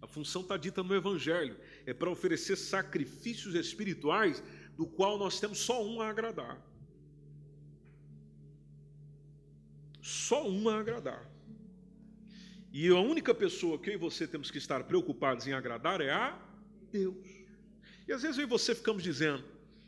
A 0.00 0.06
função 0.06 0.42
está 0.42 0.56
dita 0.56 0.82
no 0.82 0.94
Evangelho, 0.94 1.56
é 1.84 1.92
para 1.92 2.10
oferecer 2.10 2.56
sacrifícios 2.56 3.54
espirituais, 3.54 4.42
do 4.76 4.86
qual 4.86 5.18
nós 5.18 5.40
temos 5.40 5.58
só 5.58 5.84
um 5.84 6.00
a 6.00 6.08
agradar. 6.08 6.60
Só 10.00 10.48
um 10.48 10.68
a 10.68 10.78
agradar. 10.78 11.28
E 12.72 12.88
a 12.88 13.00
única 13.00 13.34
pessoa 13.34 13.78
que 13.78 13.90
eu 13.90 13.94
e 13.94 13.96
você 13.96 14.26
temos 14.26 14.50
que 14.50 14.58
estar 14.58 14.84
preocupados 14.84 15.46
em 15.46 15.52
agradar 15.52 16.00
é 16.00 16.10
a 16.10 16.38
Deus. 16.92 17.26
E 18.06 18.12
às 18.12 18.22
vezes 18.22 18.38
eu 18.38 18.44
e 18.44 18.46
você 18.46 18.74
ficamos 18.74 19.02
dizendo: 19.02 19.42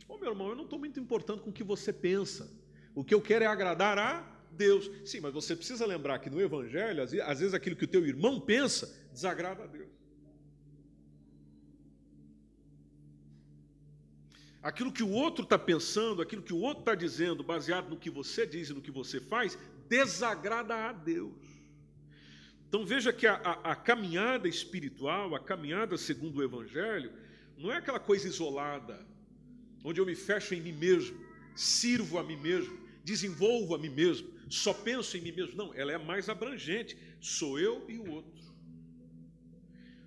Ô 0.08 0.14
oh, 0.14 0.18
meu 0.18 0.30
irmão, 0.30 0.48
eu 0.48 0.56
não 0.56 0.64
estou 0.64 0.78
muito 0.78 0.98
importando 0.98 1.42
com 1.42 1.50
o 1.50 1.52
que 1.52 1.62
você 1.62 1.92
pensa. 1.92 2.50
O 2.94 3.04
que 3.04 3.14
eu 3.14 3.20
quero 3.20 3.44
é 3.44 3.46
agradar 3.46 3.96
a 3.96 4.40
Deus. 4.50 4.90
Sim, 5.04 5.20
mas 5.20 5.32
você 5.32 5.54
precisa 5.54 5.86
lembrar 5.86 6.18
que 6.18 6.28
no 6.28 6.40
Evangelho, 6.40 7.02
às 7.02 7.12
vezes 7.12 7.54
aquilo 7.54 7.76
que 7.76 7.84
o 7.84 7.88
teu 7.88 8.04
irmão 8.04 8.40
pensa 8.40 8.92
desagrada 9.12 9.64
a 9.64 9.66
Deus. 9.66 9.99
Aquilo 14.62 14.92
que 14.92 15.02
o 15.02 15.10
outro 15.10 15.44
está 15.44 15.58
pensando, 15.58 16.20
aquilo 16.20 16.42
que 16.42 16.52
o 16.52 16.60
outro 16.60 16.80
está 16.80 16.94
dizendo, 16.94 17.42
baseado 17.42 17.88
no 17.88 17.96
que 17.96 18.10
você 18.10 18.46
diz 18.46 18.68
e 18.68 18.74
no 18.74 18.82
que 18.82 18.90
você 18.90 19.20
faz, 19.20 19.58
desagrada 19.88 20.74
a 20.74 20.92
Deus. 20.92 21.32
Então 22.68 22.84
veja 22.84 23.12
que 23.12 23.26
a, 23.26 23.34
a, 23.34 23.72
a 23.72 23.76
caminhada 23.76 24.46
espiritual, 24.46 25.34
a 25.34 25.40
caminhada 25.40 25.96
segundo 25.96 26.36
o 26.36 26.42
Evangelho, 26.42 27.12
não 27.56 27.72
é 27.72 27.76
aquela 27.76 27.98
coisa 27.98 28.28
isolada, 28.28 29.04
onde 29.82 30.00
eu 30.00 30.06
me 30.06 30.14
fecho 30.14 30.54
em 30.54 30.60
mim 30.60 30.72
mesmo, 30.72 31.18
sirvo 31.54 32.18
a 32.18 32.22
mim 32.22 32.36
mesmo 32.36 32.80
desenvolvo 33.04 33.74
a 33.74 33.78
mim 33.78 33.88
mesmo, 33.88 34.28
só 34.48 34.72
penso 34.72 35.16
em 35.16 35.20
mim 35.20 35.32
mesmo. 35.32 35.56
Não, 35.56 35.74
ela 35.74 35.92
é 35.92 35.98
mais 35.98 36.28
abrangente. 36.28 36.96
Sou 37.20 37.58
eu 37.58 37.84
e 37.88 37.98
o 37.98 38.10
outro. 38.10 38.40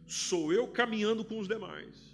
Sou 0.05 0.53
eu 0.53 0.67
caminhando 0.67 1.23
com 1.25 1.39
os 1.39 1.47
demais. 1.47 2.12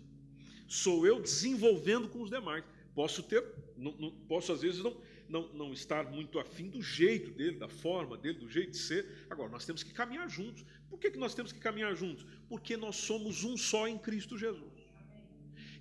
Sou 0.69 1.05
eu 1.05 1.19
desenvolvendo 1.19 2.07
com 2.07 2.21
os 2.21 2.29
demais. 2.29 2.63
Posso 2.93 3.23
ter, 3.23 3.43
não, 3.75 3.91
não, 3.93 4.11
posso 4.27 4.51
às 4.51 4.61
vezes 4.61 4.83
não, 4.83 4.95
não, 5.27 5.53
não 5.53 5.73
estar 5.73 6.11
muito 6.11 6.37
afim 6.37 6.69
do 6.69 6.79
jeito 6.79 7.31
dele, 7.31 7.57
da 7.57 7.67
forma 7.67 8.15
dele, 8.15 8.37
do 8.37 8.47
jeito 8.47 8.71
de 8.71 8.77
ser. 8.77 9.25
Agora, 9.31 9.49
nós 9.49 9.65
temos 9.65 9.81
que 9.81 9.91
caminhar 9.91 10.29
juntos. 10.29 10.63
Por 10.87 10.99
que, 10.99 11.09
que 11.09 11.17
nós 11.17 11.33
temos 11.33 11.51
que 11.51 11.59
caminhar 11.59 11.95
juntos? 11.95 12.23
Porque 12.47 12.77
nós 12.77 12.97
somos 12.97 13.43
um 13.43 13.57
só 13.57 13.87
em 13.87 13.97
Cristo 13.97 14.37
Jesus. 14.37 14.79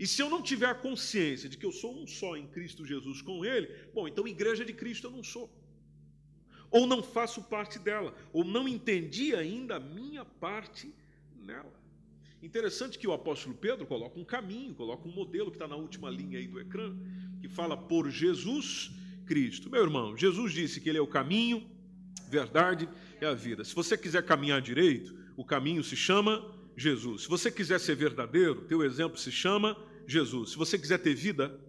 E 0.00 0.06
se 0.06 0.22
eu 0.22 0.30
não 0.30 0.40
tiver 0.40 0.66
a 0.66 0.74
consciência 0.74 1.50
de 1.50 1.58
que 1.58 1.66
eu 1.66 1.72
sou 1.72 1.94
um 1.94 2.06
só 2.06 2.34
em 2.34 2.46
Cristo 2.46 2.86
Jesus 2.86 3.20
com 3.20 3.44
Ele, 3.44 3.66
bom, 3.92 4.08
então 4.08 4.26
igreja 4.26 4.64
de 4.64 4.72
Cristo 4.72 5.08
eu 5.08 5.10
não 5.10 5.22
sou. 5.22 5.52
Ou 6.70 6.86
não 6.86 7.02
faço 7.02 7.42
parte 7.42 7.78
dela, 7.78 8.14
ou 8.32 8.42
não 8.42 8.66
entendi 8.66 9.34
ainda 9.34 9.76
a 9.76 9.80
minha 9.80 10.24
parte 10.24 10.94
nela. 11.34 11.78
Interessante 12.42 12.98
que 12.98 13.06
o 13.06 13.12
apóstolo 13.12 13.54
Pedro 13.54 13.86
coloca 13.86 14.18
um 14.18 14.24
caminho, 14.24 14.74
coloca 14.74 15.08
um 15.08 15.12
modelo 15.12 15.50
que 15.50 15.56
está 15.56 15.66
na 15.66 15.76
última 15.76 16.08
linha 16.08 16.38
aí 16.38 16.46
do 16.46 16.60
ecrã, 16.60 16.96
que 17.40 17.48
fala 17.48 17.76
por 17.76 18.08
Jesus 18.10 18.92
Cristo. 19.26 19.68
Meu 19.68 19.82
irmão, 19.82 20.16
Jesus 20.16 20.52
disse 20.52 20.80
que 20.80 20.88
Ele 20.88 20.98
é 20.98 21.00
o 21.00 21.06
caminho, 21.06 21.68
verdade 22.28 22.88
e 23.20 23.24
a 23.24 23.34
vida. 23.34 23.64
Se 23.64 23.74
você 23.74 23.98
quiser 23.98 24.24
caminhar 24.24 24.62
direito, 24.62 25.16
o 25.36 25.44
caminho 25.44 25.82
se 25.82 25.96
chama 25.96 26.54
Jesus. 26.76 27.22
Se 27.22 27.28
você 27.28 27.50
quiser 27.50 27.80
ser 27.80 27.96
verdadeiro, 27.96 28.62
teu 28.66 28.84
exemplo 28.84 29.18
se 29.18 29.32
chama 29.32 29.76
Jesus. 30.06 30.50
Se 30.50 30.56
você 30.56 30.78
quiser 30.78 30.98
ter 30.98 31.14
vida, 31.14 31.60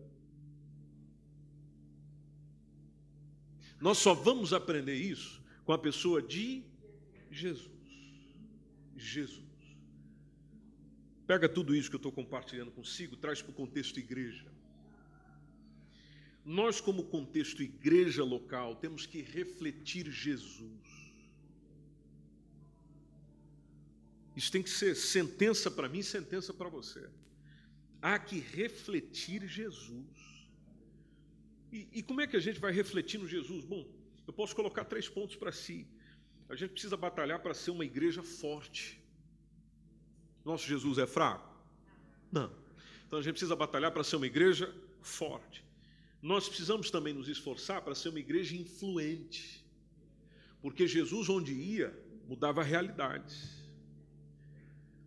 nós 3.81 3.97
só 3.97 4.13
vamos 4.13 4.53
aprender 4.53 4.95
isso 4.95 5.41
com 5.65 5.73
a 5.73 5.77
pessoa 5.79 6.21
de 6.21 6.63
Jesus. 7.31 7.71
Jesus. 8.95 9.48
Pega 11.29 11.47
tudo 11.47 11.75
isso 11.75 11.91
que 11.91 11.95
eu 11.95 12.03
estou 12.03 12.11
compartilhando 12.11 12.71
consigo, 12.71 13.15
traz 13.15 13.39
para 13.39 13.51
o 13.51 13.53
contexto 13.53 13.99
igreja. 13.99 14.47
Nós, 16.43 16.81
como 16.81 17.03
contexto 17.03 17.61
igreja 17.61 18.23
local, 18.23 18.77
temos 18.77 19.05
que 19.05 19.21
refletir 19.21 20.09
Jesus. 20.09 21.13
Isso 24.35 24.51
tem 24.51 24.63
que 24.63 24.71
ser 24.71 24.95
sentença 24.95 25.69
para 25.69 25.87
mim, 25.87 26.01
sentença 26.01 26.51
para 26.51 26.67
você. 26.67 27.07
Há 28.01 28.17
que 28.17 28.39
refletir 28.39 29.47
Jesus. 29.47 30.49
E, 31.71 31.87
e, 31.91 32.01
como 32.01 32.21
é 32.21 32.25
que 32.25 32.37
a 32.37 32.39
gente 32.39 32.59
vai 32.59 32.71
refletir 32.71 33.19
no 33.19 33.27
Jesus? 33.27 33.63
Bom, 33.63 33.87
eu 34.25 34.33
posso 34.33 34.55
colocar 34.55 34.83
três 34.83 35.07
pontos 35.07 35.35
para 35.35 35.51
si. 35.51 35.85
A 36.49 36.55
gente 36.55 36.71
precisa 36.71 36.97
batalhar 36.97 37.39
para 37.39 37.53
ser 37.53 37.69
uma 37.69 37.85
igreja 37.85 38.23
forte. 38.23 38.98
Nosso 40.43 40.67
Jesus 40.67 40.97
é 40.97 41.07
fraco? 41.07 41.49
Não. 42.31 42.51
Então 43.05 43.19
a 43.19 43.21
gente 43.21 43.33
precisa 43.33 43.55
batalhar 43.55 43.91
para 43.91 44.03
ser 44.03 44.15
uma 44.15 44.27
igreja 44.27 44.73
forte. 45.01 45.63
Nós 46.21 46.47
precisamos 46.47 46.91
também 46.91 47.13
nos 47.13 47.27
esforçar 47.27 47.81
para 47.81 47.95
ser 47.95 48.09
uma 48.09 48.19
igreja 48.19 48.55
influente. 48.55 49.65
Porque 50.61 50.87
Jesus, 50.87 51.29
onde 51.29 51.53
ia, 51.53 51.97
mudava 52.27 52.61
realidades. 52.61 53.59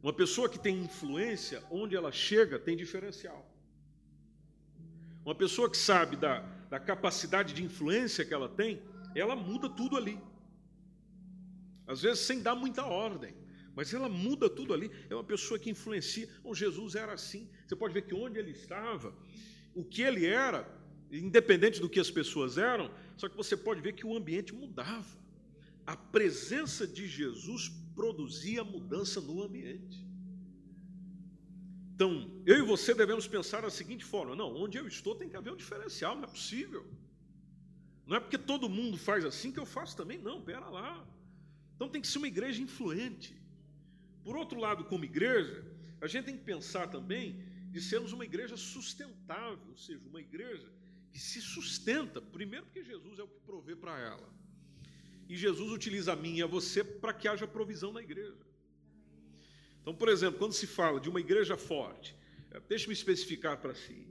Uma 0.03 0.13
pessoa 0.13 0.49
que 0.49 0.59
tem 0.59 0.79
influência, 0.79 1.63
onde 1.71 1.95
ela 1.95 2.11
chega, 2.11 2.59
tem 2.59 2.77
diferencial. 2.77 3.49
Uma 5.25 5.35
pessoa 5.35 5.71
que 5.71 5.77
sabe 5.77 6.17
da, 6.17 6.41
da 6.69 6.81
capacidade 6.81 7.55
de 7.55 7.63
influência 7.63 8.25
que 8.25 8.35
ela 8.35 8.49
tem, 8.49 8.83
ela 9.15 9.37
muda 9.37 9.69
tudo 9.69 9.97
ali. 9.97 10.19
Às 11.87 12.03
vezes 12.03 12.21
sem 12.21 12.43
dar 12.43 12.57
muita 12.57 12.85
ordem, 12.85 13.35
mas 13.75 13.93
ela 13.93 14.09
muda 14.09 14.49
tudo 14.49 14.75
ali. 14.75 14.91
É 15.09 15.15
uma 15.15 15.25
pessoa 15.25 15.59
que 15.59 15.71
influencia. 15.71 16.29
Bom, 16.43 16.55
Jesus 16.55 16.95
era 16.95 17.13
assim. 17.13 17.49
Você 17.67 17.75
pode 17.75 17.95
ver 17.95 18.03
que 18.03 18.15
onde 18.15 18.39
ele 18.39 18.51
estava, 18.51 19.15
o 19.75 19.85
que 19.85 20.03
ele 20.03 20.27
era, 20.27 20.69
independente 21.11 21.81
do 21.81 21.89
que 21.89 22.01
as 22.01 22.11
pessoas 22.11 22.59
eram, 22.59 22.91
só 23.17 23.29
que 23.29 23.37
você 23.37 23.57
pode 23.57 23.81
ver 23.81 23.95
que 23.95 24.07
o 24.07 24.17
ambiente 24.17 24.55
mudava. 24.55 25.21
A 25.87 25.97
presença 25.97 26.87
de 26.87 27.07
Jesus 27.09 27.71
produzia 27.95 28.63
mudança 28.63 29.21
no 29.21 29.43
ambiente. 29.43 30.07
Então, 31.95 32.31
eu 32.47 32.59
e 32.59 32.63
você 32.63 32.95
devemos 32.95 33.27
pensar 33.27 33.63
da 33.63 33.71
seguinte 33.71 34.05
forma: 34.05 34.35
não, 34.35 34.55
onde 34.55 34.79
eu 34.79 34.87
estou 34.87 35.15
tem 35.15 35.29
que 35.29 35.37
haver 35.37 35.53
um 35.53 35.57
diferencial, 35.57 36.15
não 36.15 36.25
é 36.25 36.27
possível. 36.27 36.87
Não 38.07 38.17
é 38.17 38.21
porque 38.21 38.39
todo 38.39 38.69
mundo 38.69 38.97
faz 38.97 39.25
assim 39.25 39.53
que 39.53 39.59
eu 39.59 39.67
faço 39.67 39.97
também, 39.97 40.19
não, 40.19 40.43
pera 40.43 40.69
lá. 40.69 41.07
Então 41.75 41.89
tem 41.89 42.01
que 42.01 42.09
ser 42.09 42.19
uma 42.19 42.29
igreja 42.29 42.61
influente. 42.61 43.42
Por 44.25 44.37
outro 44.37 44.59
lado, 44.59 44.85
como 44.85 45.05
igreja, 45.05 45.65
a 46.01 46.07
gente 46.07 46.27
tem 46.27 46.37
que 46.37 46.45
pensar 46.45 46.89
também 46.89 47.45
de 47.71 47.81
sermos 47.81 48.13
uma 48.13 48.25
igreja 48.25 48.57
sustentável, 48.57 49.69
ou 49.69 49.77
seja, 49.77 50.01
uma 50.07 50.21
igreja 50.21 50.69
que 51.11 51.19
se 51.19 51.41
sustenta, 51.41 52.21
primeiro 52.21 52.67
porque 52.67 52.85
Jesus 52.85 53.19
é 53.19 53.23
o 53.23 53.29
que 53.29 53.41
provê 53.41 53.75
para 53.77 53.99
ela. 53.99 54.29
E 55.29 55.37
Jesus 55.37 55.71
utiliza 55.73 56.13
a 56.13 56.17
mim 56.17 56.37
e 56.37 56.43
a 56.43 56.47
você 56.47 56.85
para 56.85 57.13
que 57.13 57.29
haja 57.29 57.47
provisão 57.47 57.93
na 57.93 58.03
igreja. 58.03 58.47
Então, 59.81 59.95
por 59.95 60.09
exemplo, 60.09 60.39
quando 60.39 60.53
se 60.53 60.67
fala 60.67 61.01
de 61.01 61.09
uma 61.09 61.21
igreja 61.21 61.57
forte, 61.57 62.15
eh, 62.51 62.61
deixe-me 62.69 62.93
especificar 62.93 63.59
para 63.61 63.75
si. 63.75 64.07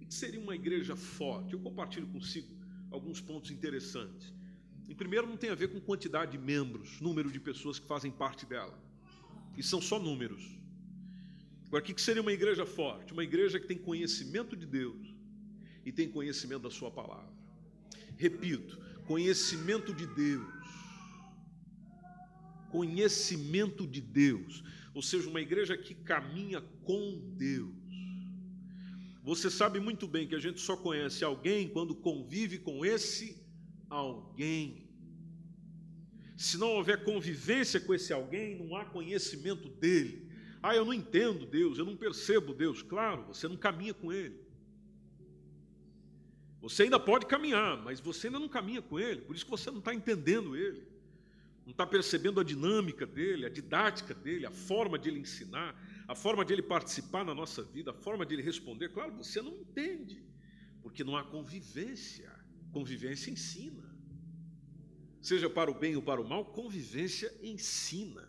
O 0.00 0.06
que 0.06 0.14
seria 0.14 0.40
uma 0.40 0.54
igreja 0.54 0.96
forte? 0.96 1.54
Eu 1.54 1.60
compartilho 1.60 2.06
consigo 2.08 2.48
alguns 2.90 3.20
pontos 3.20 3.50
interessantes. 3.50 4.32
Em 4.88 4.94
primeiro, 4.94 5.26
não 5.26 5.36
tem 5.36 5.50
a 5.50 5.54
ver 5.54 5.68
com 5.68 5.80
quantidade 5.80 6.32
de 6.32 6.38
membros, 6.38 7.00
número 7.00 7.30
de 7.30 7.38
pessoas 7.38 7.78
que 7.78 7.86
fazem 7.86 8.10
parte 8.10 8.46
dela. 8.46 8.87
E 9.58 9.62
são 9.62 9.80
só 9.80 9.98
números. 9.98 10.42
Agora, 11.66 11.82
o 11.82 11.86
que 11.86 12.00
seria 12.00 12.22
uma 12.22 12.32
igreja 12.32 12.64
forte? 12.64 13.12
Uma 13.12 13.24
igreja 13.24 13.60
que 13.60 13.66
tem 13.66 13.76
conhecimento 13.76 14.56
de 14.56 14.64
Deus 14.64 15.14
e 15.84 15.92
tem 15.92 16.08
conhecimento 16.08 16.62
da 16.62 16.70
Sua 16.70 16.90
palavra. 16.90 17.32
Repito, 18.16 18.78
conhecimento 19.06 19.92
de 19.92 20.06
Deus. 20.06 20.54
Conhecimento 22.70 23.86
de 23.86 24.00
Deus 24.00 24.62
ou 24.98 25.02
seja, 25.02 25.28
uma 25.28 25.40
igreja 25.40 25.78
que 25.78 25.94
caminha 25.94 26.60
com 26.82 27.20
Deus. 27.36 27.72
Você 29.22 29.48
sabe 29.48 29.78
muito 29.78 30.08
bem 30.08 30.26
que 30.26 30.34
a 30.34 30.40
gente 30.40 30.60
só 30.60 30.76
conhece 30.76 31.22
alguém 31.22 31.68
quando 31.68 31.94
convive 31.94 32.58
com 32.58 32.84
esse 32.84 33.40
alguém. 33.88 34.87
Se 36.38 36.56
não 36.56 36.68
houver 36.68 37.04
convivência 37.04 37.78
com 37.78 37.92
esse 37.92 38.14
alguém, 38.14 38.56
não 38.56 38.74
há 38.74 38.86
conhecimento 38.86 39.68
dele. 39.68 40.26
Ah, 40.62 40.74
eu 40.74 40.86
não 40.86 40.94
entendo 40.94 41.44
Deus, 41.44 41.76
eu 41.76 41.84
não 41.84 41.98
percebo 41.98 42.54
Deus. 42.54 42.80
Claro, 42.80 43.24
você 43.24 43.46
não 43.46 43.56
caminha 43.58 43.92
com 43.92 44.10
Ele. 44.10 44.40
Você 46.62 46.84
ainda 46.84 46.98
pode 46.98 47.26
caminhar, 47.26 47.76
mas 47.82 48.00
você 48.00 48.28
ainda 48.28 48.38
não 48.38 48.48
caminha 48.48 48.80
com 48.80 48.98
Ele, 48.98 49.20
por 49.20 49.36
isso 49.36 49.44
que 49.44 49.50
você 49.50 49.70
não 49.70 49.80
está 49.80 49.94
entendendo 49.94 50.56
Ele 50.56 50.88
não 51.68 51.72
está 51.72 51.86
percebendo 51.86 52.40
a 52.40 52.44
dinâmica 52.44 53.04
dele, 53.04 53.44
a 53.44 53.50
didática 53.50 54.14
dele, 54.14 54.46
a 54.46 54.50
forma 54.50 54.98
de 54.98 55.10
ele 55.10 55.20
ensinar, 55.20 55.78
a 56.08 56.14
forma 56.14 56.42
de 56.42 56.54
ele 56.54 56.62
participar 56.62 57.26
na 57.26 57.34
nossa 57.34 57.62
vida, 57.62 57.90
a 57.90 57.94
forma 57.94 58.24
de 58.24 58.34
ele 58.34 58.42
responder. 58.42 58.88
Claro, 58.88 59.12
você 59.14 59.42
não 59.42 59.54
entende, 59.54 60.24
porque 60.80 61.04
não 61.04 61.14
há 61.14 61.22
convivência. 61.22 62.34
Convivência 62.72 63.30
ensina. 63.30 63.84
Seja 65.28 65.50
para 65.50 65.70
o 65.70 65.74
bem 65.74 65.94
ou 65.94 66.00
para 66.00 66.22
o 66.22 66.26
mal, 66.26 66.42
convivência 66.42 67.30
ensina. 67.42 68.26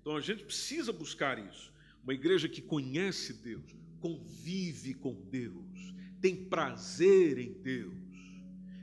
Então 0.00 0.16
a 0.16 0.20
gente 0.20 0.42
precisa 0.42 0.92
buscar 0.92 1.38
isso. 1.38 1.72
Uma 2.02 2.14
igreja 2.14 2.48
que 2.48 2.60
conhece 2.60 3.32
Deus, 3.34 3.62
convive 4.00 4.92
com 4.92 5.14
Deus, 5.30 5.94
tem 6.20 6.34
prazer 6.34 7.38
em 7.38 7.52
Deus, 7.52 7.94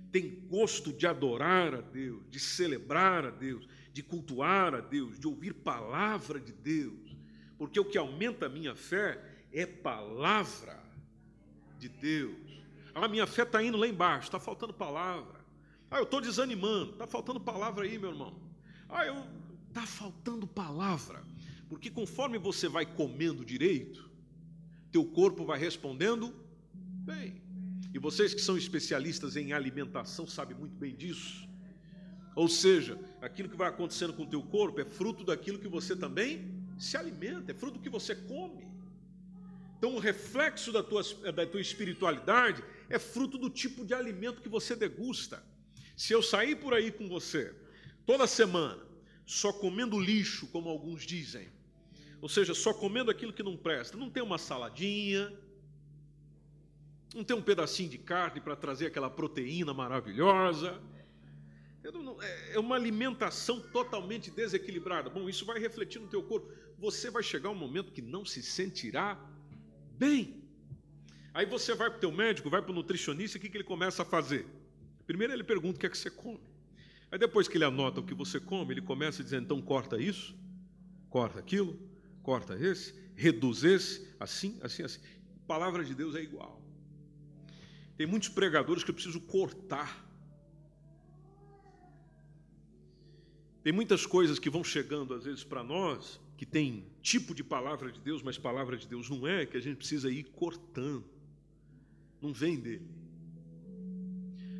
tem 0.09 0.39
gosto 0.47 0.93
de 0.93 1.05
adorar 1.05 1.75
a 1.75 1.81
Deus, 1.81 2.23
de 2.29 2.39
celebrar 2.39 3.25
a 3.25 3.29
Deus, 3.29 3.67
de 3.91 4.01
cultuar 4.01 4.73
a 4.73 4.79
Deus, 4.79 5.19
de 5.19 5.27
ouvir 5.27 5.53
palavra 5.53 6.39
de 6.39 6.53
Deus, 6.53 7.13
porque 7.57 7.77
o 7.77 7.83
que 7.83 7.97
aumenta 7.97 8.45
a 8.45 8.49
minha 8.49 8.73
fé 8.73 9.21
é 9.51 9.65
palavra 9.65 10.81
de 11.77 11.89
Deus. 11.89 12.63
Ah, 12.95 13.09
minha 13.09 13.27
fé 13.27 13.43
está 13.43 13.61
indo 13.61 13.75
lá 13.75 13.85
embaixo, 13.85 14.27
está 14.27 14.39
faltando 14.39 14.73
palavra. 14.73 15.38
Ah, 15.91 15.97
eu 15.97 16.03
estou 16.03 16.21
desanimando, 16.21 16.91
está 16.91 17.07
faltando 17.07 17.39
palavra 17.39 17.85
aí, 17.85 17.97
meu 17.97 18.11
irmão. 18.11 18.39
Ah, 18.87 19.05
eu 19.05 19.23
está 19.67 19.85
faltando 19.85 20.47
palavra, 20.47 21.23
porque 21.67 21.89
conforme 21.89 22.37
você 22.37 22.67
vai 22.67 22.85
comendo 22.85 23.45
direito, 23.45 24.09
teu 24.91 25.05
corpo 25.05 25.45
vai 25.45 25.59
respondendo 25.59 26.33
bem. 26.73 27.41
E 27.93 27.99
vocês 27.99 28.33
que 28.33 28.41
são 28.41 28.57
especialistas 28.57 29.35
em 29.35 29.53
alimentação 29.53 30.27
sabem 30.27 30.57
muito 30.57 30.75
bem 30.75 30.95
disso. 30.95 31.47
Ou 32.35 32.47
seja, 32.47 32.99
aquilo 33.21 33.49
que 33.49 33.57
vai 33.57 33.69
acontecendo 33.69 34.13
com 34.13 34.23
o 34.23 34.29
teu 34.29 34.41
corpo 34.41 34.79
é 34.79 34.85
fruto 34.85 35.23
daquilo 35.23 35.59
que 35.59 35.67
você 35.67 35.95
também 35.95 36.63
se 36.77 36.95
alimenta, 36.95 37.51
é 37.51 37.55
fruto 37.55 37.77
do 37.77 37.83
que 37.83 37.89
você 37.89 38.15
come. 38.15 38.67
Então, 39.77 39.95
o 39.95 39.99
reflexo 39.99 40.71
da 40.71 40.83
tua, 40.83 41.01
da 41.31 41.45
tua 41.45 41.61
espiritualidade 41.61 42.63
é 42.89 42.99
fruto 42.99 43.37
do 43.37 43.49
tipo 43.49 43.85
de 43.85 43.93
alimento 43.93 44.41
que 44.41 44.49
você 44.49 44.75
degusta. 44.75 45.43
Se 45.99 46.13
eu 46.13 46.23
sair 46.23 46.55
por 46.55 46.73
aí 46.73 46.93
com 46.93 47.09
você 47.09 47.53
toda 48.05 48.25
semana, 48.25 48.81
só 49.25 49.51
comendo 49.51 49.99
lixo, 49.99 50.47
como 50.47 50.69
alguns 50.69 51.05
dizem, 51.05 51.49
ou 52.21 52.29
seja, 52.29 52.53
só 52.53 52.73
comendo 52.73 53.11
aquilo 53.11 53.33
que 53.33 53.43
não 53.43 53.57
presta, 53.57 53.97
não 53.97 54.09
tem 54.09 54.23
uma 54.23 54.37
saladinha, 54.37 55.37
não 57.13 57.21
tem 57.21 57.35
um 57.35 57.41
pedacinho 57.41 57.89
de 57.89 57.97
carne 57.97 58.39
para 58.39 58.55
trazer 58.55 58.85
aquela 58.85 59.09
proteína 59.09 59.73
maravilhosa. 59.73 60.81
É, 61.83 62.53
é 62.55 62.59
uma 62.59 62.77
alimentação 62.77 63.59
totalmente 63.59 64.31
desequilibrada. 64.31 65.09
Bom, 65.09 65.27
isso 65.27 65.43
vai 65.43 65.59
refletir 65.59 65.99
no 65.99 66.07
teu 66.07 66.23
corpo. 66.23 66.49
Você 66.77 67.11
vai 67.11 67.23
chegar 67.23 67.49
um 67.49 67.55
momento 67.55 67.91
que 67.91 68.01
não 68.01 68.23
se 68.23 68.41
sentirá 68.41 69.19
bem. 69.97 70.45
Aí 71.33 71.45
você 71.45 71.75
vai 71.75 71.89
para 71.89 71.97
o 71.97 71.99
teu 71.99 72.11
médico, 72.13 72.49
vai 72.49 72.61
para 72.61 72.71
o 72.71 72.73
nutricionista, 72.73 73.37
o 73.37 73.41
que, 73.41 73.49
que 73.49 73.57
ele 73.57 73.65
começa 73.65 74.03
a 74.03 74.05
fazer? 74.05 74.47
Primeiro 75.09 75.33
ele 75.33 75.43
pergunta 75.43 75.75
o 75.75 75.79
que 75.79 75.87
é 75.87 75.89
que 75.89 75.97
você 75.97 76.11
come. 76.11 76.39
Aí 77.11 77.17
depois 77.17 77.47
que 77.47 77.57
ele 77.57 77.63
anota 77.63 77.99
o 77.99 78.03
que 78.03 78.13
você 78.13 78.39
come, 78.39 78.75
ele 78.75 78.81
começa 78.81 79.23
a 79.23 79.25
dizer, 79.25 79.41
então 79.41 79.59
corta 79.59 79.99
isso, 79.99 80.37
corta 81.09 81.39
aquilo, 81.39 81.79
corta 82.21 82.55
esse, 82.55 82.93
reduz 83.15 83.63
esse, 83.63 84.07
assim, 84.19 84.59
assim, 84.61 84.83
assim. 84.83 84.99
A 85.43 85.47
palavra 85.47 85.83
de 85.83 85.95
Deus 85.95 86.13
é 86.13 86.21
igual. 86.21 86.61
Tem 87.97 88.05
muitos 88.05 88.29
pregadores 88.29 88.83
que 88.83 88.91
eu 88.91 88.93
preciso 88.93 89.19
cortar. 89.21 90.07
Tem 93.63 93.73
muitas 93.73 94.05
coisas 94.05 94.37
que 94.37 94.47
vão 94.47 94.63
chegando 94.63 95.15
às 95.15 95.23
vezes 95.23 95.43
para 95.43 95.63
nós, 95.63 96.21
que 96.37 96.45
tem 96.45 96.85
tipo 97.01 97.33
de 97.33 97.43
palavra 97.43 97.91
de 97.91 97.99
Deus, 97.99 98.21
mas 98.21 98.37
palavra 98.37 98.77
de 98.77 98.87
Deus 98.87 99.09
não 99.09 99.27
é, 99.27 99.47
que 99.47 99.57
a 99.57 99.59
gente 99.59 99.77
precisa 99.77 100.11
ir 100.11 100.25
cortando. 100.25 101.03
Não 102.21 102.31
vem 102.31 102.59
dele. 102.59 102.98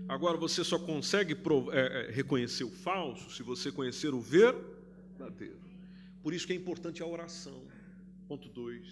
Agora 0.10 0.38
você 0.38 0.64
só 0.64 0.80
consegue 0.80 1.38
é, 1.72 2.08
é, 2.08 2.12
reconhecer 2.12 2.64
o 2.64 2.72
falso 2.72 3.30
se 3.30 3.44
você 3.44 3.72
conhecer 3.72 4.12
o 4.12 4.20
verdadeiro. 4.20 5.62
Por 6.24 6.34
isso 6.34 6.48
que 6.48 6.54
é 6.54 6.56
importante 6.56 7.04
a 7.04 7.06
oração. 7.06 7.68
Ponto 8.28 8.50
2. 8.50 8.88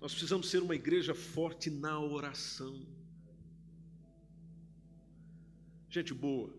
Nós 0.00 0.12
precisamos 0.12 0.48
ser 0.48 0.62
uma 0.62 0.74
igreja 0.74 1.14
forte 1.14 1.68
na 1.68 2.00
oração. 2.00 2.86
Gente 5.90 6.14
boa, 6.14 6.50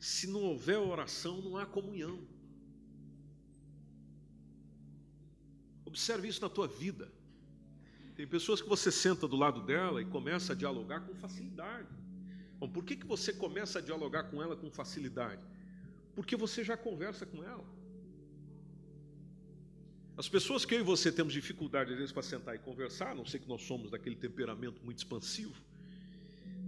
se 0.00 0.26
não 0.26 0.42
houver 0.42 0.78
oração, 0.78 1.42
não 1.42 1.58
há 1.58 1.66
comunhão. 1.66 2.26
Observe 5.84 6.28
isso 6.28 6.40
na 6.40 6.48
tua 6.48 6.66
vida. 6.66 7.12
Tem 8.16 8.26
pessoas 8.26 8.60
que 8.62 8.68
você 8.68 8.92
senta 8.92 9.26
do 9.26 9.36
lado 9.36 9.60
dela 9.62 10.00
e 10.00 10.04
começa 10.04 10.52
a 10.52 10.56
dialogar 10.56 11.00
com 11.00 11.14
facilidade. 11.14 11.88
Bom, 12.58 12.68
por 12.68 12.84
que, 12.84 12.96
que 12.96 13.06
você 13.06 13.32
começa 13.32 13.80
a 13.80 13.82
dialogar 13.82 14.24
com 14.24 14.40
ela 14.40 14.54
com 14.56 14.70
facilidade? 14.70 15.42
Porque 16.14 16.36
você 16.36 16.62
já 16.62 16.76
conversa 16.76 17.26
com 17.26 17.42
ela. 17.42 17.64
As 20.16 20.28
pessoas 20.28 20.64
que 20.64 20.76
eu 20.76 20.80
e 20.80 20.82
você 20.82 21.10
temos 21.10 21.32
dificuldade, 21.32 21.90
às 21.92 21.98
vezes, 21.98 22.12
para 22.12 22.22
sentar 22.22 22.54
e 22.54 22.58
conversar, 22.58 23.16
não 23.16 23.26
sei 23.26 23.40
que 23.40 23.48
nós 23.48 23.62
somos 23.62 23.90
daquele 23.90 24.14
temperamento 24.14 24.80
muito 24.84 24.98
expansivo, 24.98 25.60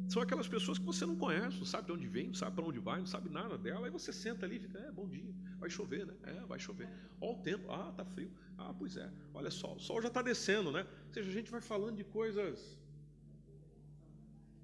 são 0.09 0.23
aquelas 0.23 0.49
pessoas 0.49 0.79
que 0.79 0.85
você 0.85 1.05
não 1.05 1.17
conhece, 1.17 1.59
não 1.59 1.67
sabe 1.67 1.87
de 1.87 1.93
onde 1.93 2.07
vem, 2.07 2.29
não 2.29 2.35
sabe 2.35 2.55
para 2.55 2.65
onde 2.65 2.79
vai, 2.79 2.99
não 2.99 3.07
sabe 3.07 3.29
nada 3.29 3.59
dela, 3.59 3.87
aí 3.87 3.91
você 3.91 4.13
senta 4.13 4.47
ali 4.47 4.57
e 4.57 4.61
fica, 4.61 4.79
é, 4.79 4.93
bom 4.93 5.09
dia, 5.09 5.35
vai 5.59 5.69
chover, 5.69 6.07
né? 6.07 6.15
É, 6.23 6.41
vai 6.47 6.59
chover. 6.59 6.89
Olha 7.21 7.33
o 7.33 7.43
tempo, 7.43 7.71
ah, 7.73 7.93
tá 7.97 8.05
frio. 8.05 8.31
Ah, 8.57 8.73
pois 8.73 8.97
é, 8.97 9.11
olha 9.35 9.51
só, 9.51 9.75
o 9.75 9.81
sol 9.81 10.01
já 10.01 10.09
está 10.09 10.23
descendo, 10.23 10.71
né? 10.71 10.87
Ou 11.09 11.13
seja, 11.13 11.29
a 11.29 11.33
gente 11.33 11.51
vai 11.51 11.61
falando 11.61 11.97
de 11.97 12.05
coisas 12.05 12.79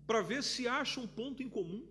para 0.07 0.21
ver 0.23 0.43
se 0.43 0.69
acha 0.69 1.01
um 1.01 1.07
ponto 1.07 1.43
em 1.43 1.49
comum. 1.49 1.87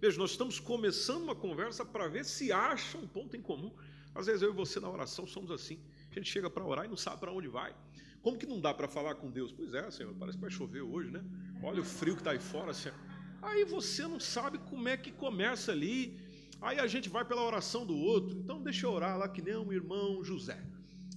Veja, 0.00 0.18
nós 0.18 0.32
estamos 0.32 0.58
começando 0.58 1.22
uma 1.22 1.34
conversa 1.34 1.84
para 1.84 2.08
ver 2.08 2.24
se 2.24 2.50
acha 2.50 2.98
um 2.98 3.06
ponto 3.06 3.36
em 3.36 3.42
comum. 3.42 3.72
Às 4.14 4.26
vezes 4.26 4.42
eu 4.42 4.50
e 4.50 4.54
você 4.54 4.80
na 4.80 4.90
oração 4.90 5.26
somos 5.26 5.50
assim. 5.50 5.78
A 6.10 6.14
gente 6.14 6.30
chega 6.30 6.50
para 6.50 6.64
orar 6.64 6.84
e 6.84 6.88
não 6.88 6.96
sabe 6.96 7.20
para 7.20 7.32
onde 7.32 7.48
vai. 7.48 7.74
Como 8.22 8.38
que 8.38 8.46
não 8.46 8.60
dá 8.60 8.72
para 8.72 8.86
falar 8.86 9.16
com 9.16 9.28
Deus? 9.28 9.50
Pois 9.52 9.74
é, 9.74 9.90
Senhor, 9.90 10.14
parece 10.14 10.38
que 10.38 10.42
vai 10.42 10.50
chover 10.50 10.80
hoje, 10.80 11.10
né? 11.10 11.22
Olha 11.62 11.80
o 11.80 11.84
frio 11.84 12.14
que 12.14 12.20
está 12.20 12.30
aí 12.30 12.38
fora, 12.38 12.72
Senhor. 12.72 12.96
Aí 13.42 13.64
você 13.64 14.02
não 14.02 14.20
sabe 14.20 14.58
como 14.58 14.88
é 14.88 14.96
que 14.96 15.10
começa 15.10 15.72
ali. 15.72 16.16
Aí 16.60 16.78
a 16.78 16.86
gente 16.86 17.08
vai 17.08 17.24
pela 17.24 17.42
oração 17.42 17.84
do 17.84 17.96
outro. 17.96 18.38
Então 18.38 18.62
deixa 18.62 18.86
eu 18.86 18.92
orar 18.92 19.18
lá 19.18 19.28
que 19.28 19.42
nem 19.42 19.56
um 19.56 19.72
irmão 19.72 20.22
José. 20.22 20.62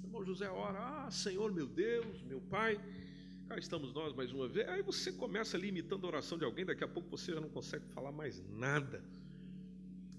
O 0.01 0.07
irmão 0.07 0.25
José 0.25 0.49
ora, 0.49 1.05
ah, 1.05 1.11
Senhor, 1.11 1.53
meu 1.53 1.67
Deus, 1.67 2.23
meu 2.23 2.41
Pai. 2.41 2.81
Cá 3.47 3.59
estamos 3.59 3.93
nós 3.93 4.11
mais 4.15 4.31
uma 4.31 4.47
vez. 4.47 4.67
Aí 4.67 4.81
você 4.81 5.11
começa 5.11 5.55
ali 5.55 5.67
imitando 5.67 6.05
a 6.05 6.07
oração 6.07 6.39
de 6.39 6.43
alguém, 6.43 6.65
daqui 6.65 6.83
a 6.83 6.87
pouco 6.87 7.07
você 7.07 7.31
já 7.31 7.39
não 7.39 7.49
consegue 7.49 7.85
falar 7.89 8.11
mais 8.11 8.43
nada. 8.49 9.03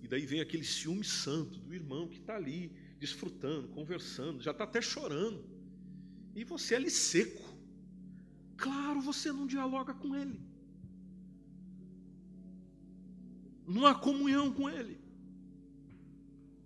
E 0.01 0.07
daí 0.07 0.25
vem 0.25 0.41
aquele 0.41 0.63
ciúme 0.63 1.03
santo 1.03 1.59
do 1.59 1.75
irmão 1.75 2.07
que 2.07 2.19
está 2.19 2.37
ali 2.37 2.71
desfrutando, 3.01 3.67
conversando, 3.67 4.41
já 4.41 4.53
está 4.53 4.63
até 4.63 4.81
chorando. 4.81 5.56
E 6.37 6.45
você 6.45 6.75
é 6.75 6.77
ali 6.77 6.91
seco. 6.91 7.47
Claro, 8.59 9.01
você 9.01 9.33
não 9.33 9.47
dialoga 9.47 9.95
com 9.95 10.15
ele. 10.15 10.39
Não 13.67 13.87
há 13.87 13.95
comunhão 13.95 14.53
com 14.53 14.69
ele. 14.69 14.99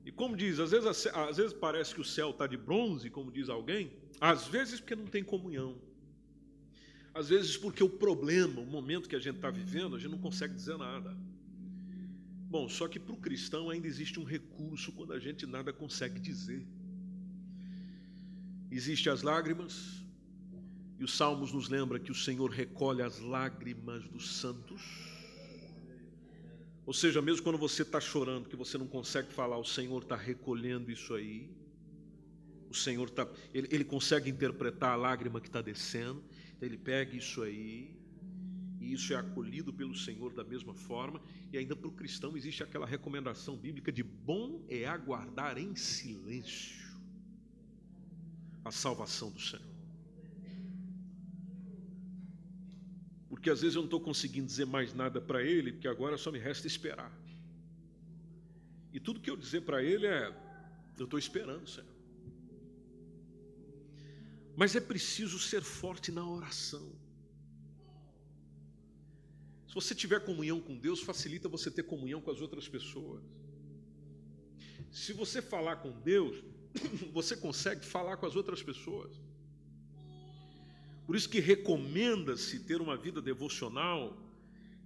E 0.05 0.11
como 0.11 0.37
diz, 0.37 0.59
às 0.59 0.73
vezes, 0.73 1.07
às 1.07 1.37
vezes 1.37 1.53
parece 1.53 1.95
que 1.95 2.01
o 2.01 2.05
céu 2.05 2.31
está 2.31 2.49
de 2.49 2.57
bronze, 2.57 3.09
como 3.09 3.31
diz 3.31 3.49
alguém, 3.49 3.93
às 4.21 4.49
vezes 4.49 4.81
porque 4.81 4.97
não 4.97 5.07
tem 5.07 5.23
comunhão. 5.23 5.81
Às 7.15 7.29
vezes 7.29 7.57
porque 7.57 7.85
o 7.85 7.89
problema, 7.89 8.61
o 8.61 8.67
momento 8.67 9.09
que 9.09 9.17
a 9.17 9.21
gente 9.21 9.37
está 9.37 9.51
vivendo, 9.51 9.95
a 9.95 9.99
gente 10.01 10.11
não 10.11 10.19
consegue 10.19 10.55
dizer 10.55 10.77
nada. 10.79 11.17
Bom, 12.51 12.69
só 12.69 12.89
que 12.89 12.99
para 12.99 13.15
o 13.15 13.17
cristão 13.17 13.71
ainda 13.71 13.87
existe 13.87 14.19
um 14.19 14.25
recurso 14.25 14.91
quando 14.93 15.13
a 15.13 15.21
gente 15.21 15.47
nada 15.47 15.73
consegue 15.73 16.19
dizer. 16.19 16.67
Existem 18.71 19.13
as 19.13 19.23
lágrimas, 19.23 20.05
e 20.97 21.03
os 21.03 21.17
Salmos 21.17 21.53
nos 21.53 21.69
lembra 21.69 21.99
que 21.99 22.13
o 22.13 22.15
Senhor 22.15 22.49
recolhe 22.51 23.03
as 23.03 23.19
lágrimas 23.19 24.07
dos 24.09 24.37
santos. 24.37 24.83
Ou 26.87 26.93
seja, 26.93 27.21
mesmo 27.21 27.43
quando 27.43 27.59
você 27.59 27.83
está 27.83 28.01
chorando, 28.01 28.49
que 28.49 28.55
você 28.55 28.79
não 28.79 28.87
consegue 28.87 29.33
falar, 29.33 29.59
o 29.59 29.65
Senhor 29.65 30.03
está 30.03 30.15
recolhendo 30.15 30.91
isso 30.91 31.15
aí. 31.15 31.51
O 32.69 32.75
Senhor 32.75 33.09
está, 33.09 33.27
ele, 33.53 33.67
ele 33.73 33.85
consegue 33.85 34.31
interpretar 34.31 34.93
a 34.93 34.97
lágrima 34.97 35.41
que 35.41 35.49
está 35.49 35.61
descendo. 35.61 36.23
Então 36.57 36.69
ele 36.69 36.79
pega 36.79 37.17
isso 37.17 37.43
aí 37.43 37.99
e 38.81 38.93
isso 38.93 39.13
é 39.13 39.17
acolhido 39.17 39.73
pelo 39.73 39.97
Senhor 39.97 40.33
da 40.33 40.43
mesma 40.43 40.75
forma, 40.75 41.21
e 41.53 41.59
ainda 41.59 41.77
para 41.77 41.87
o 41.87 41.93
cristão 41.93 42.35
existe 42.35 42.63
aquela 42.63 42.87
recomendação 42.87 43.55
bíblica 43.55 43.93
de 43.93 44.03
bom 44.03 44.65
é 44.71 44.87
aguardar 44.87 45.59
em 45.59 45.77
silêncio 45.77 46.90
a 48.71 48.73
salvação 48.73 49.31
do 49.31 49.41
Senhor. 49.41 49.69
Porque 53.29 53.51
às 53.51 53.61
vezes 53.61 53.75
eu 53.75 53.83
não 53.83 53.87
estou 53.87 54.01
conseguindo 54.01 54.47
dizer 54.47 54.65
mais 54.65 54.95
nada 54.95 55.21
para 55.21 55.43
ele, 55.43 55.73
porque 55.73 55.89
agora 55.89 56.17
só 56.17 56.31
me 56.31 56.39
resta 56.39 56.67
esperar. 56.67 57.13
E 58.93 59.01
tudo 59.01 59.21
que 59.21 59.31
eu 59.31 59.37
dizer 59.37 59.63
para 59.63 59.83
ele 59.83 60.07
é: 60.07 60.35
eu 60.99 61.05
estou 61.05 61.19
esperando, 61.19 61.69
Senhor. 61.69 61.89
Mas 64.57 64.77
é 64.77 64.81
preciso 64.81 65.39
ser 65.39 65.63
forte 65.63 66.13
na 66.13 66.25
oração. 66.29 66.93
Se 69.67 69.75
você 69.75 69.95
tiver 69.95 70.21
comunhão 70.21 70.61
com 70.61 70.77
Deus, 70.77 71.01
facilita 71.01 71.49
você 71.49 71.71
ter 71.71 71.85
comunhão 71.85 72.21
com 72.21 72.31
as 72.31 72.41
outras 72.41 72.69
pessoas. 72.69 73.23
Se 74.91 75.13
você 75.13 75.41
falar 75.41 75.77
com 75.77 75.93
Deus, 76.01 76.45
você 77.13 77.37
consegue 77.37 77.85
falar 77.85 78.17
com 78.17 78.27
as 78.27 78.37
outras 78.37 78.63
pessoas. 78.63 79.21
Por 81.07 81.17
isso 81.17 81.29
que 81.29 81.41
recomenda-se 81.41 82.61
ter 82.61 82.81
uma 82.81 82.97
vida 82.97 83.21
devocional, 83.21 84.17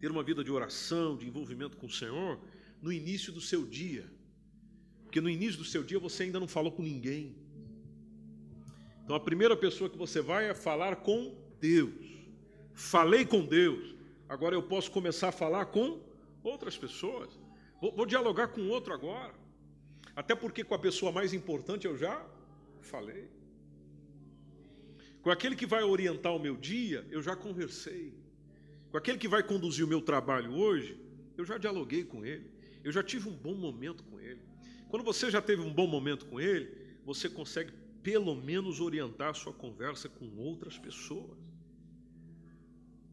ter 0.00 0.10
uma 0.10 0.22
vida 0.22 0.42
de 0.42 0.50
oração, 0.50 1.16
de 1.16 1.26
envolvimento 1.26 1.76
com 1.76 1.86
o 1.86 1.90
Senhor, 1.90 2.40
no 2.80 2.92
início 2.92 3.32
do 3.32 3.40
seu 3.40 3.66
dia. 3.66 4.10
Porque 5.02 5.20
no 5.20 5.28
início 5.28 5.58
do 5.58 5.64
seu 5.64 5.82
dia 5.82 5.98
você 5.98 6.24
ainda 6.24 6.40
não 6.40 6.48
falou 6.48 6.72
com 6.72 6.82
ninguém. 6.82 7.36
Então 9.04 9.14
a 9.14 9.20
primeira 9.20 9.56
pessoa 9.56 9.90
que 9.90 9.98
você 9.98 10.22
vai 10.22 10.48
é 10.48 10.54
falar 10.54 10.96
com 10.96 11.36
Deus. 11.60 11.94
Falei 12.72 13.24
com 13.24 13.44
Deus. 13.44 13.94
Agora 14.28 14.54
eu 14.54 14.62
posso 14.62 14.90
começar 14.90 15.28
a 15.28 15.32
falar 15.32 15.66
com 15.66 16.00
outras 16.42 16.76
pessoas. 16.76 17.38
Vou, 17.80 17.92
vou, 17.94 18.06
dialogar 18.06 18.48
com 18.48 18.66
outro 18.68 18.94
agora. 18.94 19.34
Até 20.14 20.34
porque 20.34 20.62
com 20.62 20.74
a 20.74 20.78
pessoa 20.78 21.10
mais 21.10 21.32
importante 21.32 21.86
eu 21.86 21.96
já 21.96 22.24
falei. 22.80 23.28
Com 25.22 25.30
aquele 25.30 25.56
que 25.56 25.66
vai 25.66 25.82
orientar 25.82 26.34
o 26.34 26.38
meu 26.38 26.56
dia, 26.56 27.06
eu 27.10 27.22
já 27.22 27.34
conversei. 27.34 28.14
Com 28.90 28.98
aquele 28.98 29.18
que 29.18 29.26
vai 29.26 29.42
conduzir 29.42 29.84
o 29.84 29.88
meu 29.88 30.00
trabalho 30.00 30.52
hoje, 30.52 31.00
eu 31.36 31.44
já 31.44 31.58
dialoguei 31.58 32.04
com 32.04 32.24
ele. 32.24 32.50
Eu 32.82 32.92
já 32.92 33.02
tive 33.02 33.28
um 33.28 33.36
bom 33.36 33.54
momento 33.54 34.04
com 34.04 34.20
ele. 34.20 34.42
Quando 34.88 35.02
você 35.02 35.30
já 35.30 35.42
teve 35.42 35.62
um 35.62 35.72
bom 35.72 35.86
momento 35.86 36.26
com 36.26 36.40
ele, 36.40 36.70
você 37.04 37.28
consegue 37.28 37.72
pelo 38.02 38.34
menos 38.36 38.80
orientar 38.80 39.30
a 39.30 39.34
sua 39.34 39.52
conversa 39.52 40.08
com 40.08 40.36
outras 40.36 40.78
pessoas. 40.78 41.36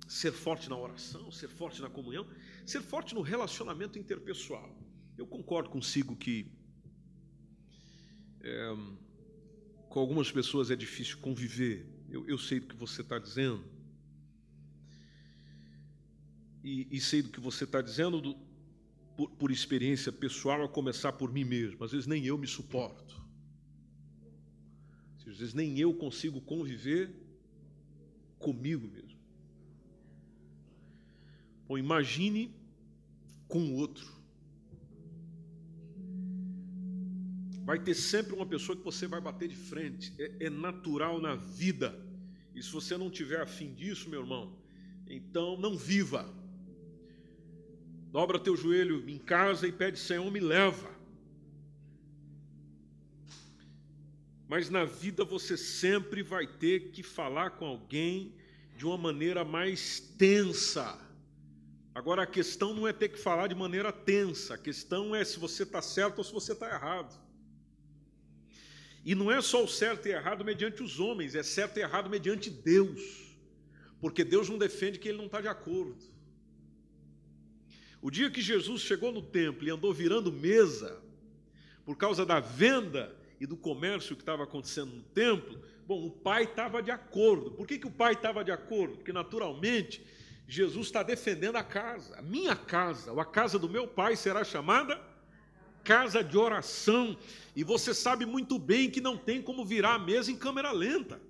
ser 0.08 0.34
forte 0.34 0.70
na 0.70 0.78
oração, 0.78 1.32
ser 1.32 1.48
forte 1.48 1.82
na 1.82 1.90
comunhão, 1.90 2.28
ser 2.66 2.82
forte 2.82 3.16
no 3.16 3.22
relacionamento 3.22 3.98
interpessoal. 3.98 4.70
Eu 5.18 5.26
concordo 5.26 5.70
consigo 5.70 6.18
que 6.18 6.52
é, 8.44 8.76
com 9.90 10.00
algumas 10.00 10.32
pessoas 10.32 10.72
é 10.72 10.76
difícil 10.76 11.18
conviver. 11.18 11.86
Eu, 12.10 12.28
eu 12.28 12.38
sei 12.38 12.60
do 12.60 12.68
que 12.68 12.76
você 12.76 13.02
está 13.02 13.18
dizendo. 13.18 13.64
E, 16.64 16.88
e, 16.92 17.02
sei 17.02 17.22
do 17.22 17.30
que 17.30 17.40
você 17.40 17.64
está 17.64 17.82
dizendo 17.82 18.22
do, 18.22 18.38
por, 19.16 19.30
por 19.32 19.52
experiência 19.52 20.12
pessoal, 20.12 20.64
a 20.64 20.70
começar 20.70 21.12
por 21.14 21.32
mim 21.32 21.44
mesmo. 21.44 21.84
Às 21.84 21.92
vezes 21.92 22.08
nem 22.08 22.26
eu 22.26 22.38
me 22.38 22.48
suporto. 22.48 23.22
Às 25.18 25.38
vezes 25.38 25.54
nem 25.54 25.80
eu 25.80 25.94
consigo 25.94 26.42
conviver 26.42 27.10
comigo 28.38 28.88
mesmo. 28.88 29.20
Bom, 31.68 31.78
imagine 31.78 32.54
com 33.48 33.60
o 33.60 33.76
outro. 33.76 34.21
Vai 37.64 37.80
ter 37.80 37.94
sempre 37.94 38.34
uma 38.34 38.46
pessoa 38.46 38.78
que 38.78 38.84
você 38.84 39.08
vai 39.08 39.22
bater 39.22 39.48
de 39.48 39.56
frente. 39.56 40.14
É, 40.18 40.46
é 40.46 40.50
natural 40.50 41.22
na 41.22 41.36
vida. 41.36 41.96
E 42.56 42.62
se 42.62 42.72
você 42.72 42.98
não 42.98 43.10
tiver 43.10 43.42
afim 43.42 43.74
disso, 43.74 44.10
meu 44.10 44.22
irmão, 44.22 44.58
então 45.08 45.58
não 45.58 45.78
viva. 45.78 46.28
Dobra 48.12 48.40
teu 48.40 48.58
joelho 48.58 49.08
em 49.10 49.18
casa 49.18 49.68
e 49.68 49.72
pede, 49.72 49.98
Senhor, 49.98 50.30
me 50.30 50.40
leva. 50.40 50.92
Mas 54.50 54.70
na 54.70 54.84
vida 54.84 55.24
você 55.24 55.56
sempre 55.56 56.22
vai 56.22 56.46
ter 56.46 56.92
que 56.92 57.04
falar 57.04 57.52
com 57.52 57.66
alguém 57.66 58.36
de 58.76 58.86
uma 58.86 58.98
maneira 58.98 59.46
mais 59.46 60.02
tensa. 60.18 61.00
Agora 61.96 62.24
a 62.24 62.28
questão 62.28 62.74
não 62.74 62.86
é 62.86 62.92
ter 62.92 63.10
que 63.10 63.18
falar 63.18 63.48
de 63.48 63.56
maneira 63.56 63.94
tensa, 63.94 64.56
a 64.56 64.58
questão 64.58 65.16
é 65.16 65.24
se 65.24 65.40
você 65.40 65.64
está 65.64 65.82
certo 65.82 66.18
ou 66.18 66.24
se 66.24 66.34
você 66.34 66.52
está 66.52 66.68
errado. 66.68 67.18
E 69.04 69.16
não 69.16 69.32
é 69.32 69.42
só 69.42 69.64
o 69.64 69.68
certo 69.68 70.08
e 70.08 70.12
errado 70.12 70.46
mediante 70.46 70.84
os 70.84 71.00
homens, 71.00 71.34
é 71.36 71.42
certo 71.42 71.78
e 71.78 71.82
errado 71.82 72.10
mediante 72.10 72.50
Deus, 72.50 73.02
porque 74.00 74.24
Deus 74.24 74.48
não 74.48 74.58
defende 74.58 75.00
que 75.00 75.10
ele 75.10 75.18
não 75.18 75.26
está 75.26 75.42
de 75.42 75.48
acordo. 75.48 75.98
O 78.02 78.10
dia 78.10 78.30
que 78.30 78.42
Jesus 78.42 78.82
chegou 78.82 79.12
no 79.12 79.22
templo 79.22 79.68
e 79.68 79.72
andou 79.72 79.94
virando 79.94 80.32
mesa, 80.32 81.02
por 81.86 81.96
causa 81.98 82.26
da 82.26 82.40
venda 82.40 83.16
e 83.40 83.46
do 83.46 83.58
comércio 83.58 84.16
que 84.16 84.22
estava 84.22 84.44
acontecendo 84.44 84.92
no 84.92 85.02
templo, 85.02 85.62
bom, 85.88 86.06
o 86.06 86.12
pai 86.12 86.44
estava 86.44 86.82
de 86.82 86.92
acordo. 86.92 87.52
Por 87.52 87.66
que, 87.66 87.80
que 87.80 87.88
o 87.88 87.92
pai 87.92 88.14
estava 88.14 88.44
de 88.44 88.52
acordo? 88.52 88.98
Porque 88.98 89.12
naturalmente 89.12 90.06
Jesus 90.48 90.88
está 90.88 91.02
defendendo 91.02 91.56
a 91.56 91.64
casa, 91.64 92.18
a 92.18 92.22
minha 92.22 92.56
casa, 92.56 93.12
ou 93.12 93.20
a 93.20 93.26
casa 93.26 93.58
do 93.58 93.70
meu 93.70 93.88
pai 93.88 94.16
será 94.16 94.44
chamada 94.44 95.11
casa 95.84 96.24
de 96.24 96.38
oração, 96.38 97.18
e 97.56 97.64
você 97.64 97.94
sabe 97.94 98.26
muito 98.26 98.58
bem 98.58 98.90
que 98.90 99.02
não 99.02 99.18
tem 99.18 99.42
como 99.42 99.66
virar 99.66 99.96
a 99.96 100.00
mesa 100.00 100.32
em 100.32 100.38
câmera 100.38 100.72
lenta. 100.72 101.22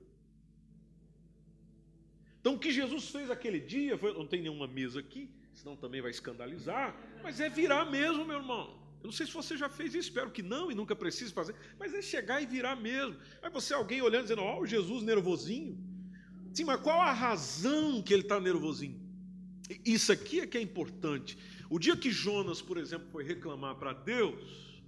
Então, 2.39 2.55
o 2.55 2.59
que 2.59 2.71
Jesus 2.71 3.09
fez 3.09 3.29
aquele 3.29 3.59
dia, 3.59 3.97
foi, 3.97 4.13
não 4.13 4.25
tem 4.25 4.41
nenhuma 4.41 4.67
mesa 4.67 4.99
aqui, 4.99 5.29
senão 5.53 5.75
também 5.75 6.01
vai 6.01 6.11
escandalizar, 6.11 6.95
mas 7.23 7.39
é 7.39 7.49
virar 7.49 7.85
mesmo, 7.85 8.25
meu 8.25 8.37
irmão. 8.37 8.79
Eu 9.01 9.05
não 9.05 9.11
sei 9.11 9.25
se 9.25 9.33
você 9.33 9.57
já 9.57 9.67
fez 9.67 9.95
isso, 9.95 10.09
espero 10.09 10.29
que 10.29 10.43
não 10.43 10.71
e 10.71 10.75
nunca 10.75 10.95
precise 10.95 11.31
fazer, 11.33 11.55
mas 11.79 11.93
é 11.93 12.01
chegar 12.01 12.41
e 12.41 12.45
virar 12.45 12.75
mesmo. 12.75 13.15
Aí 13.41 13.49
você, 13.49 13.73
alguém 13.73 14.01
olhando, 14.01 14.23
dizendo, 14.23 14.43
ó, 14.43 14.59
oh, 14.59 14.65
Jesus 14.65 15.03
nervosinho. 15.03 15.77
Sim, 16.53 16.65
mas 16.65 16.81
qual 16.81 16.99
a 16.99 17.11
razão 17.11 18.01
que 18.01 18.13
ele 18.13 18.23
está 18.23 18.39
nervosinho? 18.39 18.99
Isso 19.85 20.11
aqui 20.11 20.41
é 20.41 20.47
que 20.47 20.57
é 20.57 20.61
importante. 20.61 21.37
O 21.71 21.79
dia 21.79 21.95
que 21.95 22.11
Jonas, 22.11 22.61
por 22.61 22.77
exemplo, 22.77 23.07
foi 23.13 23.23
reclamar 23.23 23.75
para 23.75 23.93
Deus, 23.93 24.83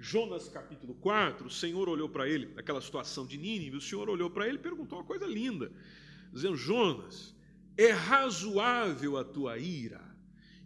Jonas 0.00 0.48
capítulo 0.48 0.94
4, 0.94 1.48
o 1.48 1.50
Senhor 1.50 1.86
olhou 1.86 2.08
para 2.08 2.26
ele, 2.26 2.46
naquela 2.54 2.80
situação 2.80 3.26
de 3.26 3.36
Nínive, 3.36 3.76
o 3.76 3.80
Senhor 3.82 4.08
olhou 4.08 4.30
para 4.30 4.48
ele 4.48 4.56
e 4.56 4.62
perguntou 4.62 4.98
uma 4.98 5.04
coisa 5.04 5.26
linda, 5.26 5.70
dizendo: 6.32 6.56
Jonas, 6.56 7.34
é 7.76 7.90
razoável 7.90 9.18
a 9.18 9.22
tua 9.22 9.58
ira? 9.58 10.00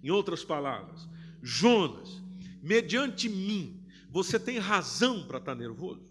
Em 0.00 0.10
outras 0.10 0.44
palavras, 0.44 1.08
Jonas, 1.42 2.22
mediante 2.62 3.28
mim, 3.28 3.82
você 4.10 4.38
tem 4.38 4.60
razão 4.60 5.26
para 5.26 5.38
estar 5.38 5.56
tá 5.56 5.60
nervoso? 5.60 6.08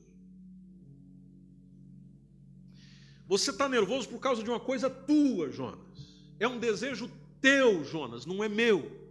Você 3.26 3.52
está 3.52 3.70
nervoso 3.70 4.10
por 4.10 4.20
causa 4.20 4.44
de 4.44 4.50
uma 4.50 4.60
coisa 4.60 4.90
tua, 4.90 5.50
Jonas. 5.50 6.26
É 6.38 6.46
um 6.50 6.60
desejo 6.60 7.10
teu, 7.40 7.86
Jonas, 7.86 8.26
não 8.26 8.44
é 8.44 8.50
meu. 8.50 9.07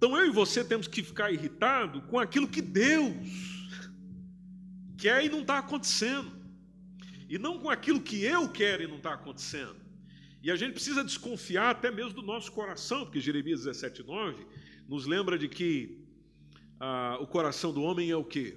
Então 0.00 0.16
eu 0.16 0.28
e 0.28 0.30
você 0.30 0.64
temos 0.64 0.88
que 0.88 1.02
ficar 1.02 1.30
irritado 1.30 2.00
com 2.00 2.18
aquilo 2.18 2.48
que 2.48 2.62
Deus 2.62 3.14
quer 4.96 5.22
e 5.22 5.28
não 5.28 5.42
está 5.42 5.58
acontecendo. 5.58 6.32
E 7.28 7.36
não 7.36 7.58
com 7.58 7.68
aquilo 7.68 8.00
que 8.00 8.24
eu 8.24 8.48
quero 8.48 8.82
e 8.82 8.86
não 8.86 8.96
está 8.96 9.12
acontecendo. 9.12 9.76
E 10.42 10.50
a 10.50 10.56
gente 10.56 10.72
precisa 10.72 11.04
desconfiar 11.04 11.68
até 11.68 11.90
mesmo 11.90 12.14
do 12.14 12.22
nosso 12.22 12.50
coração, 12.50 13.04
porque 13.04 13.20
Jeremias 13.20 13.64
17, 13.64 14.02
9 14.02 14.46
nos 14.88 15.04
lembra 15.04 15.38
de 15.38 15.50
que 15.50 16.02
ah, 16.80 17.18
o 17.20 17.26
coração 17.26 17.70
do 17.70 17.82
homem 17.82 18.10
é 18.10 18.16
o 18.16 18.24
que? 18.24 18.56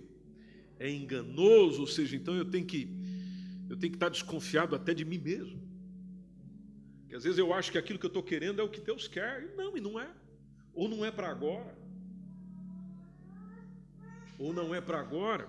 É 0.80 0.90
enganoso, 0.90 1.82
ou 1.82 1.88
seja, 1.88 2.16
então 2.16 2.38
eu 2.38 2.46
tenho 2.46 2.66
que 2.66 2.88
eu 3.70 3.76
tenho 3.76 3.92
que 3.92 3.98
estar 3.98 4.08
desconfiado 4.08 4.78
até 4.78 4.94
de 4.94 5.04
mim 5.04 5.18
mesmo. 5.18 5.62
Porque 7.02 7.18
às 7.18 7.26
vezes 7.26 7.38
eu 7.38 7.54
acho 7.54 7.70
que 7.70 7.78
aquilo 7.78 8.00
que 8.00 8.06
eu 8.06 8.16
estou 8.16 8.24
querendo 8.24 8.62
é 8.62 8.64
o 8.64 8.70
que 8.70 8.80
Deus 8.80 9.10
quer. 9.10 9.44
E 9.44 9.58
não, 9.58 9.76
e 9.76 9.82
não 9.82 10.00
é. 10.00 10.23
Ou 10.74 10.90
não 10.90 11.06
é 11.06 11.12
para 11.12 11.30
agora. 11.30 11.78
Ou 14.40 14.54
não 14.54 14.74
é 14.74 14.82
para 14.82 15.00
agora. 15.00 15.48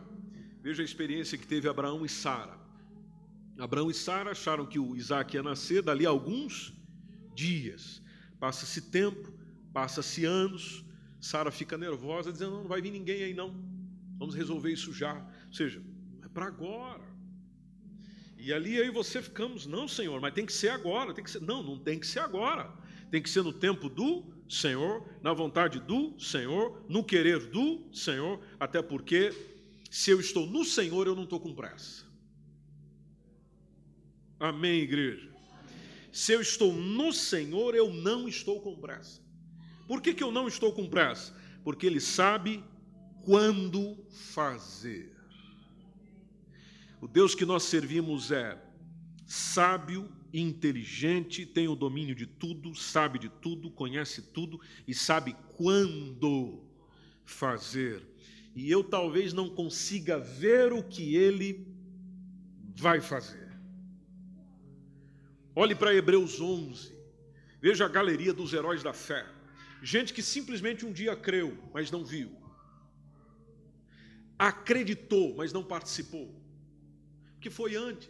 Veja 0.63 0.83
a 0.83 0.85
experiência 0.85 1.39
que 1.39 1.47
teve 1.47 1.69
Abraão 1.69 2.05
e 2.05 2.09
Sara. 2.09 2.59
Abraão 3.59 3.91
e 3.91 3.95
Sara 3.95 4.33
acharam 4.33 4.67
que 4.67 4.79
o 4.79 4.97
Isaac 4.97 5.35
ia 5.35 5.43
nascer 5.43 5.83
dali 5.83 6.07
a 6.07 6.11
alguns 6.11 6.75
dias. 7.35 8.03
Passa-se 8.39 8.91
tempo, 8.91 9.33
passa-se 9.73 10.25
anos, 10.25 10.85
Sara 11.21 11.51
fica 11.51 11.79
nervosa, 11.79 12.33
dizendo: 12.33 12.53
não, 12.53 12.63
não 12.63 12.69
vai 12.69 12.83
vir 12.83 12.91
ninguém 12.91 13.23
aí 13.23 13.35
não. 13.35 13.55
Vamos 14.19 14.35
resolver 14.35 14.73
isso 14.73 14.93
já. 14.93 15.15
Ou 15.47 15.53
seja, 15.53 15.83
é 16.23 16.29
para 16.29 16.47
agora. 16.47 17.05
E 18.37 18.53
ali 18.53 18.79
aí 18.79 18.91
você 18.91 19.23
ficamos, 19.23 19.67
não, 19.67 19.89
Senhor, 19.89 20.21
mas 20.21 20.35
tem 20.35 20.45
que 20.45 20.53
ser 20.53 20.69
agora, 20.69 21.15
tem 21.15 21.25
que 21.25 21.31
ser. 21.31 21.41
Não, 21.41 21.63
não 21.63 21.79
tem 21.79 21.99
que 21.99 22.07
ser 22.07 22.19
agora. 22.19 22.71
Tem 23.11 23.23
que 23.23 23.31
ser 23.31 23.43
no 23.43 23.53
tempo 23.53 23.89
do 23.89 24.34
Senhor, 24.49 25.03
na 25.23 25.33
vontade 25.33 25.81
do 25.81 26.19
Senhor, 26.21 26.85
no 26.89 27.03
querer 27.03 27.47
do 27.47 27.83
Senhor, 27.93 28.41
até 28.61 28.83
porque 28.83 29.33
se 29.91 30.11
eu 30.11 30.21
estou 30.21 30.47
no 30.47 30.65
Senhor, 30.65 31.07
eu 31.07 31.15
não 31.15 31.25
estou 31.25 31.41
com 31.41 31.55
pressa. 31.55 32.05
Amém, 34.39 34.81
igreja? 34.81 35.33
Se 36.13 36.33
eu 36.33 36.41
estou 36.41 36.73
no 36.73 37.13
Senhor, 37.13 37.75
eu 37.75 37.93
não 37.93 38.29
estou 38.29 38.61
com 38.61 38.77
pressa. 38.77 39.21
Por 39.89 40.01
que, 40.01 40.15
que 40.15 40.23
eu 40.23 40.31
não 40.31 40.47
estou 40.47 40.73
com 40.73 40.89
pressa? 40.89 41.35
Porque 41.63 41.87
Ele 41.87 42.01
sabe 42.01 42.63
quando 43.23 43.97
fazer. 44.11 45.15
O 47.01 47.09
Deus 47.09 47.35
que 47.35 47.45
nós 47.45 47.65
servimos 47.65 48.31
é 48.31 48.61
sábio 49.27 50.11
inteligente, 50.41 51.47
tem 51.47 51.69
o 51.69 51.77
domínio 51.77 52.15
de 52.15 52.27
tudo, 52.27 52.75
sabe 52.75 53.19
de 53.21 53.29
tudo, 53.29 53.71
conhece 53.71 54.21
tudo 54.21 54.61
e 54.87 54.93
sabe 54.93 55.37
quando 55.57 56.65
fazer. 57.25 58.03
E 58.55 58.71
eu 58.71 58.83
talvez 58.83 59.33
não 59.33 59.49
consiga 59.49 60.19
ver 60.19 60.73
o 60.73 60.83
que 60.83 61.15
ele 61.15 61.67
vai 62.77 63.01
fazer. 63.01 63.53
Olhe 65.55 65.75
para 65.75 65.95
Hebreus 65.95 66.41
11, 66.41 66.93
veja 67.61 67.85
a 67.85 67.89
galeria 67.89 68.33
dos 68.33 68.53
heróis 68.53 68.83
da 68.83 68.93
fé. 68.93 69.25
Gente 69.81 70.13
que 70.13 70.23
simplesmente 70.23 70.85
um 70.85 70.93
dia 70.93 71.15
creu, 71.15 71.57
mas 71.73 71.91
não 71.91 72.05
viu. 72.05 72.37
Acreditou, 74.37 75.37
mas 75.37 75.53
não 75.53 75.63
participou. 75.63 76.35
Que 77.41 77.51
foi 77.51 77.77
antes. 77.77 78.09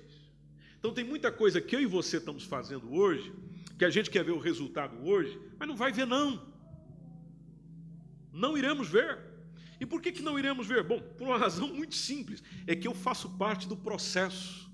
Então 0.84 0.92
tem 0.92 1.02
muita 1.02 1.32
coisa 1.32 1.62
que 1.62 1.74
eu 1.74 1.80
e 1.80 1.86
você 1.86 2.18
estamos 2.18 2.44
fazendo 2.44 2.92
hoje, 2.92 3.32
que 3.78 3.86
a 3.86 3.88
gente 3.88 4.10
quer 4.10 4.22
ver 4.22 4.32
o 4.32 4.38
resultado 4.38 5.02
hoje, 5.02 5.40
mas 5.58 5.66
não 5.66 5.74
vai 5.74 5.90
ver 5.90 6.06
não. 6.06 6.46
Não 8.30 8.58
iremos 8.58 8.90
ver. 8.90 9.18
E 9.80 9.86
por 9.86 10.02
que, 10.02 10.12
que 10.12 10.20
não 10.20 10.38
iremos 10.38 10.66
ver? 10.66 10.82
Bom, 10.82 11.00
por 11.00 11.26
uma 11.26 11.38
razão 11.38 11.68
muito 11.68 11.94
simples, 11.94 12.42
é 12.66 12.76
que 12.76 12.86
eu 12.86 12.94
faço 12.94 13.30
parte 13.38 13.66
do 13.66 13.74
processo. 13.74 14.70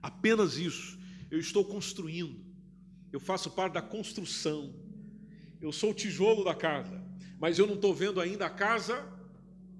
Apenas 0.00 0.58
isso. 0.58 0.96
Eu 1.28 1.40
estou 1.40 1.64
construindo. 1.64 2.38
Eu 3.12 3.18
faço 3.18 3.50
parte 3.50 3.72
da 3.72 3.82
construção. 3.82 4.72
Eu 5.60 5.72
sou 5.72 5.90
o 5.90 5.94
tijolo 5.94 6.44
da 6.44 6.54
casa, 6.54 7.04
mas 7.40 7.58
eu 7.58 7.66
não 7.66 7.74
estou 7.74 7.92
vendo 7.92 8.20
ainda 8.20 8.46
a 8.46 8.50
casa 8.50 9.12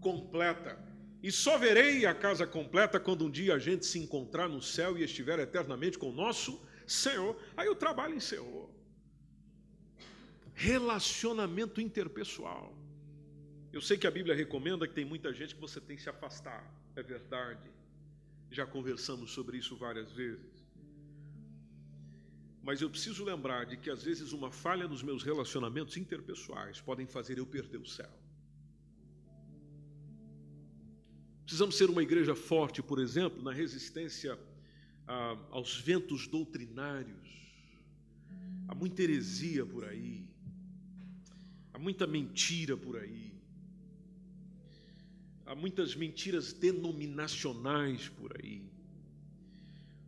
completa. 0.01 0.77
E 1.23 1.31
só 1.31 1.57
verei 1.57 2.05
a 2.05 2.15
casa 2.15 2.47
completa 2.47 2.99
quando 2.99 3.25
um 3.25 3.31
dia 3.31 3.55
a 3.55 3.59
gente 3.59 3.87
se 3.87 3.99
encontrar 3.99 4.49
no 4.49 4.61
céu 4.61 4.99
e 4.99 5.05
estiver 5.05 5.39
eternamente 5.39 5.97
com 5.97 6.11
o 6.11 6.13
nosso 6.13 6.61
Senhor. 6.85 7.41
Aí 7.57 7.69
o 7.69 7.77
trabalho 7.77 8.15
encerrou. 8.15 8.75
Relacionamento 10.53 11.81
interpessoal. 11.81 12.77
Eu 13.73 13.81
sei 13.81 13.97
que 13.97 14.07
a 14.07 14.11
Bíblia 14.11 14.35
recomenda 14.35 14.87
que 14.87 14.95
tem 14.95 15.05
muita 15.05 15.33
gente 15.33 15.55
que 15.55 15.61
você 15.61 15.81
tem 15.81 15.97
que 15.97 16.03
se 16.03 16.11
afastar, 16.11 16.69
é 16.97 17.03
verdade. 17.03 17.71
Já 18.51 18.67
conversamos 18.67 19.31
sobre 19.31 19.57
isso 19.57 19.77
várias 19.77 20.13
vezes. 20.13 20.63
Mas 22.63 22.81
eu 22.81 22.91
preciso 22.91 23.25
lembrar 23.25 23.65
de 23.65 23.77
que 23.77 23.91
às 23.91 24.03
vezes 24.03 24.33
uma 24.33 24.51
falha 24.51 24.87
nos 24.87 25.03
meus 25.03 25.23
relacionamentos 25.23 25.97
interpessoais 25.97 26.81
podem 26.81 27.07
fazer 27.07 27.39
eu 27.39 27.47
perder 27.47 27.79
o 27.79 27.87
céu. 27.87 28.22
Precisamos 31.53 31.77
ser 31.77 31.91
uma 31.91 32.03
igreja 32.03 32.35
forte, 32.35 32.83
por 32.83 32.99
exemplo, 32.99 33.43
na 33.43 33.53
resistência 33.53 34.39
a, 35.07 35.37
aos 35.51 35.77
ventos 35.79 36.27
doutrinários. 36.27 37.29
Há 38.67 38.75
muita 38.75 39.03
heresia 39.03 39.67
por 39.67 39.85
aí, 39.85 40.25
há 41.75 41.79
muita 41.79 42.07
mentira 42.07 42.75
por 42.75 42.97
aí, 42.97 43.35
há 45.45 45.55
muitas 45.55 45.95
mentiras 45.95 46.55
denominacionais 46.55 48.09
por 48.09 48.35
aí. 48.41 48.67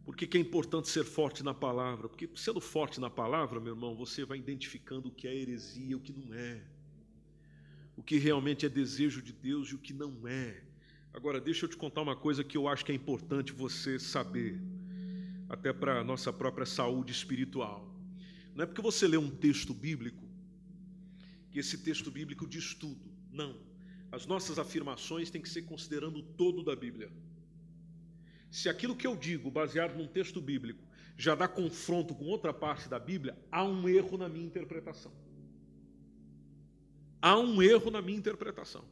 Por 0.03 0.17
que, 0.17 0.27
que 0.27 0.39
é 0.39 0.41
importante 0.41 0.89
ser 0.89 1.05
forte 1.05 1.43
na 1.43 1.53
palavra? 1.53 2.09
Porque 2.09 2.27
sendo 2.35 2.59
forte 2.59 2.99
na 2.99 3.11
palavra, 3.11 3.61
meu 3.61 3.75
irmão, 3.75 3.95
você 3.95 4.25
vai 4.25 4.39
identificando 4.39 5.09
o 5.09 5.13
que 5.13 5.29
é 5.29 5.37
heresia 5.37 5.91
e 5.91 5.95
o 5.95 6.01
que 6.01 6.15
não 6.15 6.33
é, 6.33 6.63
o 7.99 8.03
que 8.03 8.17
realmente 8.17 8.65
é 8.65 8.69
desejo 8.71 9.21
de 9.21 9.35
Deus 9.35 9.69
e 9.69 9.75
o 9.75 9.79
que 9.79 9.93
não 9.93 10.27
é. 10.27 10.73
Agora, 11.15 11.41
deixa 11.41 11.65
eu 11.65 11.69
te 11.69 11.77
contar 11.77 12.03
uma 12.03 12.17
coisa 12.17 12.43
que 12.43 12.57
eu 12.57 12.67
acho 12.67 12.85
que 12.85 12.91
é 12.91 12.95
importante 12.95 13.53
você 13.53 14.01
saber, 14.01 14.61
até 15.49 15.73
para 15.73 16.01
a 16.01 16.05
nossa 16.05 16.33
própria 16.33 16.67
saúde 16.67 17.13
espiritual. 17.13 17.89
Não 18.53 18.65
é 18.65 18.67
porque 18.67 18.83
você 18.83 19.07
lê 19.07 19.17
um 19.17 19.31
texto 19.31 19.73
bíblico 19.73 20.25
que 21.53 21.61
esse 21.61 21.79
texto 21.79 22.11
bíblico 22.11 22.49
diz 22.49 22.75
tudo. 22.75 23.09
Não. 23.31 23.57
As 24.11 24.27
nossas 24.27 24.59
afirmações 24.59 25.31
têm 25.31 25.41
que 25.41 25.49
ser 25.49 25.63
considerando 25.63 26.19
o 26.19 26.23
todo 26.23 26.65
da 26.65 26.75
Bíblia. 26.75 27.13
Se 28.51 28.69
aquilo 28.69 28.97
que 28.97 29.07
eu 29.07 29.15
digo, 29.15 29.53
baseado 29.53 29.97
num 29.97 30.09
texto 30.09 30.41
bíblico, 30.41 30.83
já 31.17 31.37
dá 31.37 31.47
confronto 31.47 32.13
com 32.13 32.25
outra 32.25 32.53
parte 32.53 32.89
da 32.89 32.99
Bíblia, 32.99 33.39
há 33.53 33.63
um 33.63 33.89
erro 33.89 34.19
na 34.19 34.29
minha 34.29 34.47
interpretação. 34.47 35.13
Há 37.23 37.39
um 37.39 37.63
erro 37.63 37.89
na 37.89 38.03
minha 38.03 38.19
interpretação. 38.19 38.85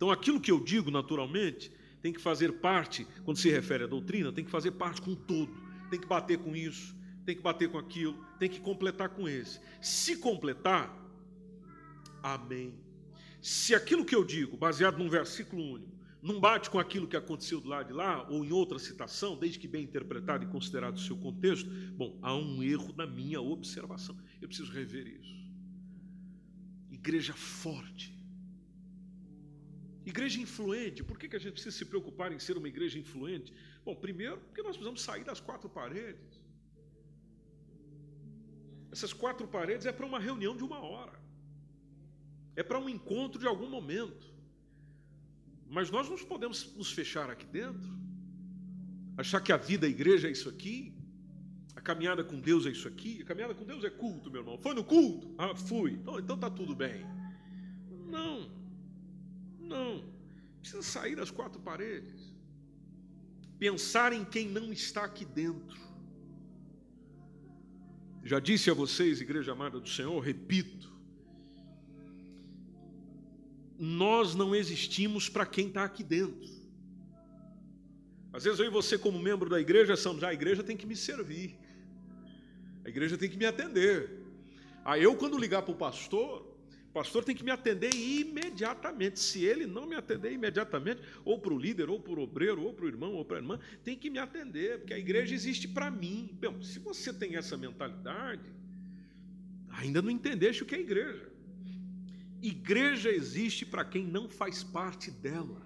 Então, 0.00 0.10
aquilo 0.10 0.40
que 0.40 0.50
eu 0.50 0.58
digo, 0.58 0.90
naturalmente, 0.90 1.70
tem 2.00 2.10
que 2.10 2.22
fazer 2.22 2.52
parte, 2.52 3.06
quando 3.22 3.36
se 3.36 3.50
refere 3.50 3.84
à 3.84 3.86
doutrina, 3.86 4.32
tem 4.32 4.42
que 4.42 4.50
fazer 4.50 4.70
parte 4.70 5.02
com 5.02 5.14
todo. 5.14 5.52
Tem 5.90 6.00
que 6.00 6.06
bater 6.06 6.38
com 6.38 6.56
isso, 6.56 6.96
tem 7.26 7.36
que 7.36 7.42
bater 7.42 7.70
com 7.70 7.76
aquilo, 7.76 8.16
tem 8.38 8.48
que 8.48 8.60
completar 8.60 9.10
com 9.10 9.28
esse. 9.28 9.60
Se 9.78 10.16
completar, 10.16 10.90
amém. 12.22 12.72
Se 13.42 13.74
aquilo 13.74 14.02
que 14.02 14.14
eu 14.14 14.24
digo, 14.24 14.56
baseado 14.56 14.96
num 14.96 15.10
versículo 15.10 15.62
único, 15.62 15.92
não 16.22 16.40
bate 16.40 16.70
com 16.70 16.78
aquilo 16.78 17.06
que 17.06 17.16
aconteceu 17.18 17.60
do 17.60 17.68
lado 17.68 17.88
de 17.88 17.92
lá, 17.92 18.26
ou 18.30 18.42
em 18.42 18.52
outra 18.52 18.78
citação, 18.78 19.36
desde 19.36 19.58
que 19.58 19.68
bem 19.68 19.82
interpretado 19.82 20.44
e 20.44 20.48
considerado 20.48 20.96
o 20.96 21.00
seu 21.00 21.18
contexto, 21.18 21.68
bom, 21.94 22.18
há 22.22 22.34
um 22.34 22.62
erro 22.62 22.94
na 22.96 23.06
minha 23.06 23.42
observação. 23.42 24.16
Eu 24.40 24.48
preciso 24.48 24.72
rever 24.72 25.06
isso. 25.06 25.38
Igreja 26.90 27.34
forte 27.34 28.18
Igreja 30.12 30.38
influente, 30.46 31.04
por 31.08 31.16
que, 31.18 31.28
que 31.30 31.36
a 31.36 31.42
gente 31.44 31.54
precisa 31.56 31.76
se 31.80 31.84
preocupar 31.84 32.28
em 32.32 32.40
ser 32.46 32.56
uma 32.60 32.68
igreja 32.74 32.98
influente? 32.98 33.52
Bom, 33.84 33.94
primeiro, 33.94 34.38
porque 34.46 34.62
nós 34.62 34.76
precisamos 34.76 35.02
sair 35.08 35.24
das 35.30 35.40
quatro 35.48 35.68
paredes. 35.68 36.32
Essas 38.94 39.12
quatro 39.12 39.46
paredes 39.46 39.86
é 39.86 39.92
para 39.92 40.06
uma 40.10 40.18
reunião 40.18 40.56
de 40.56 40.64
uma 40.64 40.80
hora, 40.80 41.18
é 42.56 42.62
para 42.62 42.78
um 42.78 42.88
encontro 42.88 43.38
de 43.38 43.46
algum 43.46 43.70
momento. 43.78 44.26
Mas 45.68 45.90
nós 45.90 46.08
não 46.10 46.18
podemos 46.32 46.74
nos 46.74 46.90
fechar 46.90 47.30
aqui 47.30 47.46
dentro, 47.46 47.88
achar 49.16 49.40
que 49.40 49.52
a 49.52 49.56
vida, 49.56 49.86
a 49.86 49.88
igreja 49.88 50.26
é 50.26 50.32
isso 50.32 50.48
aqui, 50.48 50.92
a 51.76 51.80
caminhada 51.80 52.24
com 52.24 52.40
Deus 52.40 52.66
é 52.66 52.70
isso 52.70 52.88
aqui, 52.88 53.22
a 53.22 53.24
caminhada 53.24 53.54
com 53.54 53.64
Deus 53.64 53.84
é 53.84 53.90
culto, 53.90 54.28
meu 54.28 54.40
irmão. 54.40 54.58
Foi 54.58 54.74
no 54.74 54.82
culto? 54.82 55.32
Ah, 55.38 55.54
fui. 55.54 55.92
Então, 55.92 56.18
então 56.18 56.36
tá 56.36 56.50
tudo 56.50 56.74
bem. 56.74 57.06
Não. 58.08 58.59
Não. 59.70 60.04
Precisa 60.60 60.82
sair 60.82 61.14
das 61.16 61.30
quatro 61.30 61.60
paredes. 61.60 62.20
Pensar 63.58 64.12
em 64.12 64.24
quem 64.24 64.48
não 64.48 64.72
está 64.72 65.04
aqui 65.04 65.24
dentro. 65.24 65.78
Já 68.22 68.38
disse 68.38 68.70
a 68.70 68.74
vocês, 68.74 69.20
igreja 69.20 69.52
amada 69.52 69.78
do 69.80 69.88
Senhor, 69.88 70.18
repito. 70.20 70.90
Nós 73.78 74.34
não 74.34 74.54
existimos 74.54 75.28
para 75.28 75.46
quem 75.46 75.68
está 75.68 75.84
aqui 75.84 76.02
dentro. 76.02 76.50
Às 78.32 78.44
vezes 78.44 78.60
eu 78.60 78.66
e 78.66 78.70
você, 78.70 78.98
como 78.98 79.18
membro 79.18 79.48
da 79.48 79.60
igreja, 79.60 79.96
somos, 79.96 80.22
ah, 80.22 80.28
a 80.28 80.34
igreja 80.34 80.62
tem 80.62 80.76
que 80.76 80.86
me 80.86 80.94
servir, 80.94 81.58
a 82.84 82.88
igreja 82.88 83.16
tem 83.16 83.28
que 83.28 83.38
me 83.38 83.46
atender. 83.46 84.20
Aí 84.84 85.02
eu, 85.02 85.16
quando 85.16 85.38
ligar 85.38 85.62
para 85.62 85.72
o 85.72 85.76
pastor, 85.76 86.49
o 86.90 86.92
pastor 86.92 87.24
tem 87.24 87.36
que 87.36 87.44
me 87.44 87.52
atender 87.52 87.94
imediatamente. 87.94 89.20
Se 89.20 89.44
ele 89.44 89.64
não 89.64 89.86
me 89.86 89.94
atender 89.94 90.32
imediatamente, 90.32 91.00
ou 91.24 91.38
para 91.38 91.54
o 91.54 91.58
líder, 91.58 91.88
ou 91.88 92.00
para 92.00 92.18
o 92.18 92.22
obreiro, 92.24 92.62
ou 92.62 92.74
para 92.74 92.84
o 92.84 92.88
irmão, 92.88 93.14
ou 93.14 93.24
para 93.24 93.36
a 93.36 93.40
irmã, 93.40 93.60
tem 93.84 93.96
que 93.96 94.10
me 94.10 94.18
atender, 94.18 94.78
porque 94.78 94.92
a 94.92 94.98
igreja 94.98 95.32
existe 95.32 95.68
para 95.68 95.88
mim. 95.88 96.36
Bom, 96.42 96.60
se 96.60 96.80
você 96.80 97.12
tem 97.12 97.36
essa 97.36 97.56
mentalidade, 97.56 98.42
ainda 99.68 100.02
não 100.02 100.10
entendeste 100.10 100.64
o 100.64 100.66
que 100.66 100.74
é 100.74 100.80
igreja. 100.80 101.30
Igreja 102.42 103.08
existe 103.08 103.64
para 103.64 103.84
quem 103.84 104.04
não 104.04 104.28
faz 104.28 104.64
parte 104.64 105.12
dela. 105.12 105.62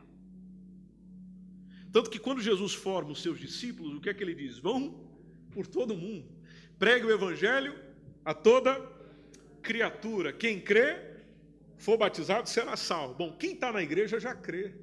Tanto 1.90 2.10
que 2.10 2.18
quando 2.18 2.42
Jesus 2.42 2.74
forma 2.74 3.12
os 3.12 3.22
seus 3.22 3.40
discípulos, 3.40 3.96
o 3.96 4.00
que 4.00 4.10
é 4.10 4.14
que 4.14 4.22
ele 4.22 4.34
diz? 4.34 4.58
Vão 4.58 5.08
por 5.52 5.66
todo 5.66 5.96
mundo, 5.96 6.28
pregue 6.78 7.06
o 7.06 7.10
evangelho 7.10 7.74
a 8.22 8.34
toda 8.34 8.78
criatura. 9.62 10.30
Quem 10.30 10.60
crê 10.60 11.13
for 11.84 11.98
batizado 11.98 12.48
será 12.48 12.76
salvo. 12.76 13.14
Bom, 13.14 13.36
quem 13.36 13.52
está 13.52 13.70
na 13.70 13.82
igreja 13.82 14.18
já 14.18 14.34
crê. 14.34 14.74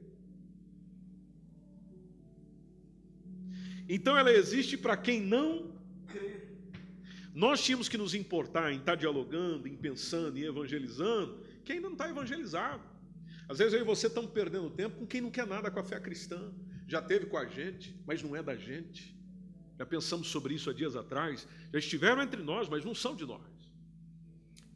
Então 3.89 4.15
ela 4.15 4.31
existe 4.31 4.77
para 4.77 4.95
quem 4.95 5.19
não 5.19 5.75
crê. 6.07 6.47
Nós 7.33 7.63
tínhamos 7.63 7.89
que 7.89 7.97
nos 7.97 8.13
importar 8.13 8.71
em 8.71 8.77
estar 8.77 8.91
tá 8.91 8.95
dialogando, 8.95 9.67
em 9.67 9.75
pensando, 9.75 10.37
em 10.37 10.43
evangelizando, 10.43 11.43
quem 11.65 11.77
ainda 11.77 11.87
não 11.87 11.93
está 11.93 12.07
evangelizado. 12.07 12.83
Às 13.49 13.57
vezes 13.57 13.73
eu 13.73 13.81
e 13.81 13.83
você 13.83 14.05
estamos 14.05 14.31
perdendo 14.31 14.69
tempo 14.69 14.97
com 14.97 15.07
quem 15.07 15.21
não 15.21 15.31
quer 15.31 15.47
nada 15.47 15.71
com 15.71 15.79
a 15.79 15.83
fé 15.83 15.99
cristã. 15.99 16.53
Já 16.87 17.01
teve 17.01 17.25
com 17.25 17.37
a 17.37 17.45
gente, 17.45 17.99
mas 18.05 18.21
não 18.21 18.35
é 18.35 18.43
da 18.43 18.55
gente. 18.55 19.17
Já 19.79 19.85
pensamos 19.87 20.27
sobre 20.27 20.53
isso 20.53 20.69
há 20.69 20.73
dias 20.73 20.95
atrás. 20.95 21.47
Já 21.73 21.79
estiveram 21.79 22.21
entre 22.21 22.43
nós, 22.43 22.69
mas 22.69 22.85
não 22.85 22.93
são 22.93 23.15
de 23.15 23.25
nós 23.25 23.50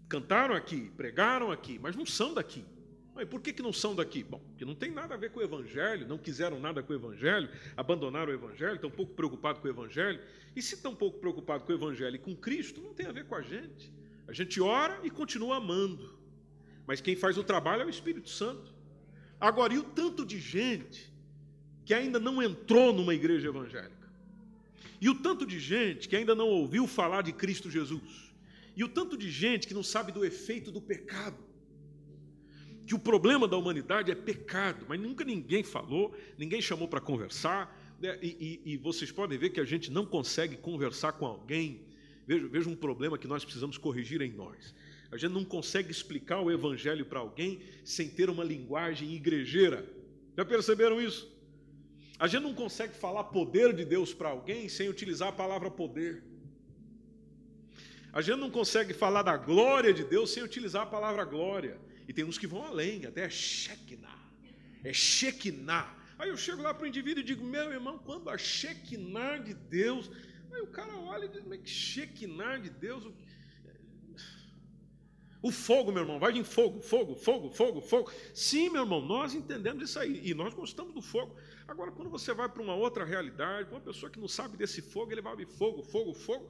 cantaram 0.07 0.55
aqui, 0.55 0.91
pregaram 0.95 1.51
aqui, 1.51 1.79
mas 1.81 1.95
não 1.95 2.05
são 2.05 2.33
daqui. 2.33 2.63
Mas 3.15 3.29
por 3.29 3.39
que, 3.39 3.53
que 3.53 3.61
não 3.61 3.71
são 3.71 3.95
daqui? 3.95 4.23
Bom, 4.23 4.41
porque 4.49 4.65
não 4.65 4.75
tem 4.75 4.91
nada 4.91 5.13
a 5.13 5.17
ver 5.17 5.31
com 5.31 5.39
o 5.39 5.43
Evangelho, 5.43 6.05
não 6.05 6.17
quiseram 6.17 6.59
nada 6.59 6.83
com 6.83 6.91
o 6.91 6.95
Evangelho, 6.95 7.49
abandonaram 7.77 8.29
o 8.29 8.35
Evangelho, 8.35 8.75
estão 8.75 8.91
pouco 8.91 9.13
preocupados 9.13 9.61
com 9.61 9.69
o 9.69 9.71
Evangelho. 9.71 10.19
E 10.53 10.61
se 10.61 10.75
estão 10.75 10.93
pouco 10.93 11.19
preocupados 11.19 11.65
com 11.65 11.71
o 11.71 11.75
Evangelho 11.75 12.15
e 12.15 12.19
com 12.19 12.35
Cristo, 12.35 12.81
não 12.81 12.93
tem 12.93 13.05
a 13.05 13.13
ver 13.13 13.25
com 13.25 13.35
a 13.35 13.41
gente. 13.41 13.89
A 14.27 14.33
gente 14.33 14.59
ora 14.59 14.99
e 15.01 15.09
continua 15.09 15.57
amando. 15.57 16.19
Mas 16.85 16.99
quem 16.99 17.15
faz 17.15 17.37
o 17.37 17.43
trabalho 17.43 17.83
é 17.83 17.85
o 17.85 17.89
Espírito 17.89 18.29
Santo. 18.29 18.73
Agora, 19.39 19.73
e 19.73 19.77
o 19.77 19.83
tanto 19.83 20.25
de 20.25 20.37
gente 20.37 21.13
que 21.85 21.93
ainda 21.93 22.19
não 22.19 22.43
entrou 22.43 22.91
numa 22.91 23.13
igreja 23.13 23.47
evangélica? 23.47 24.09
E 24.99 25.09
o 25.09 25.15
tanto 25.15 25.45
de 25.45 25.59
gente 25.59 26.09
que 26.09 26.15
ainda 26.17 26.35
não 26.35 26.47
ouviu 26.47 26.85
falar 26.85 27.21
de 27.21 27.31
Cristo 27.31 27.69
Jesus? 27.71 28.24
E 28.75 28.83
o 28.83 28.89
tanto 28.89 29.17
de 29.17 29.29
gente 29.29 29.67
que 29.67 29.73
não 29.73 29.83
sabe 29.83 30.11
do 30.11 30.25
efeito 30.25 30.71
do 30.71 30.81
pecado. 30.81 31.43
Que 32.85 32.93
o 32.93 32.99
problema 32.99 33.47
da 33.47 33.57
humanidade 33.57 34.11
é 34.11 34.15
pecado, 34.15 34.85
mas 34.87 34.99
nunca 34.99 35.23
ninguém 35.23 35.63
falou, 35.63 36.15
ninguém 36.37 36.61
chamou 36.61 36.87
para 36.87 37.01
conversar. 37.01 37.75
Né? 37.99 38.19
E, 38.21 38.61
e, 38.65 38.73
e, 38.73 38.77
vocês 38.77 39.11
podem 39.11 39.37
ver 39.37 39.49
que 39.49 39.59
a 39.59 39.65
gente 39.65 39.91
não 39.91 40.05
consegue 40.05 40.57
conversar 40.57 41.13
com 41.13 41.25
alguém. 41.25 41.85
Veja, 42.27 42.47
veja 42.47 42.69
um 42.69 42.75
problema 42.75 43.17
que 43.17 43.27
nós 43.27 43.43
precisamos 43.43 43.77
corrigir 43.77 44.21
em 44.21 44.31
nós. 44.31 44.75
A 45.11 45.17
gente 45.17 45.31
não 45.31 45.45
consegue 45.45 45.91
explicar 45.91 46.41
o 46.41 46.51
evangelho 46.51 47.05
para 47.05 47.19
alguém 47.19 47.61
sem 47.83 48.09
ter 48.09 48.29
uma 48.29 48.43
linguagem 48.43 49.13
igrejeira. 49.13 49.87
Já 50.37 50.43
perceberam 50.43 51.01
isso? 51.01 51.33
A 52.19 52.27
gente 52.27 52.43
não 52.43 52.53
consegue 52.53 52.93
falar 52.93 53.25
poder 53.25 53.73
de 53.73 53.85
Deus 53.85 54.13
para 54.13 54.29
alguém 54.29 54.69
sem 54.69 54.89
utilizar 54.89 55.29
a 55.29 55.31
palavra 55.31 55.71
poder. 55.71 56.23
A 58.15 58.21
gente 58.21 58.39
não 58.39 58.49
consegue 58.49 58.93
falar 58.93 59.21
da 59.21 59.37
glória 59.37 59.93
de 59.93 60.03
Deus 60.03 60.31
sem 60.31 60.41
utilizar 60.41 60.83
a 60.83 60.85
palavra 60.87 61.23
glória. 61.23 61.79
E 62.07 62.13
tem 62.13 62.25
uns 62.25 62.37
que 62.39 62.47
vão 62.47 62.63
além, 62.63 63.05
até 63.05 63.25
é 63.25 63.29
Shekinah. 63.29 64.19
É 64.83 64.91
Shekinah. 64.91 65.95
Aí 66.17 66.29
eu 66.29 66.37
chego 66.37 66.63
lá 66.63 66.73
para 66.73 66.85
o 66.85 66.87
indivíduo 66.87 67.21
e 67.21 67.25
digo, 67.25 67.45
meu 67.45 67.71
irmão, 67.71 67.99
quando 67.99 68.29
a 68.29 68.37
Shekinah 68.37 69.37
de 69.39 69.53
Deus, 69.53 70.09
Aí 70.55 70.61
o 70.61 70.67
cara 70.67 70.95
olha 70.97 71.25
e 71.25 71.29
diz, 71.29 71.43
mas 71.43 71.59
que 71.59 71.69
Shekinah 71.69 72.57
de 72.57 72.69
Deus. 72.69 73.05
O 75.41 75.51
fogo, 75.51 75.91
meu 75.91 76.01
irmão, 76.01 76.17
vai 76.17 76.31
de 76.33 76.43
fogo, 76.43 76.81
fogo, 76.81 77.13
fogo, 77.15 77.51
fogo, 77.51 77.81
fogo. 77.81 78.11
Sim, 78.33 78.69
meu 78.69 78.83
irmão, 78.83 79.01
nós 79.01 79.35
entendemos 79.35 79.87
isso 79.87 79.99
aí 79.99 80.21
e 80.27 80.33
nós 80.33 80.53
gostamos 80.53 80.93
do 80.93 81.01
fogo. 81.01 81.35
Agora, 81.67 81.91
quando 81.91 82.09
você 82.09 82.33
vai 82.33 82.49
para 82.49 82.63
uma 82.63 82.73
outra 82.73 83.03
realidade, 83.03 83.69
uma 83.69 83.81
pessoa 83.81 84.09
que 84.09 84.19
não 84.19 84.27
sabe 84.27 84.57
desse 84.57 84.81
fogo, 84.81 85.11
ele 85.11 85.21
vai 85.21 85.35
de 85.35 85.45
fogo, 85.45 85.83
fogo, 85.83 86.13
fogo. 86.13 86.49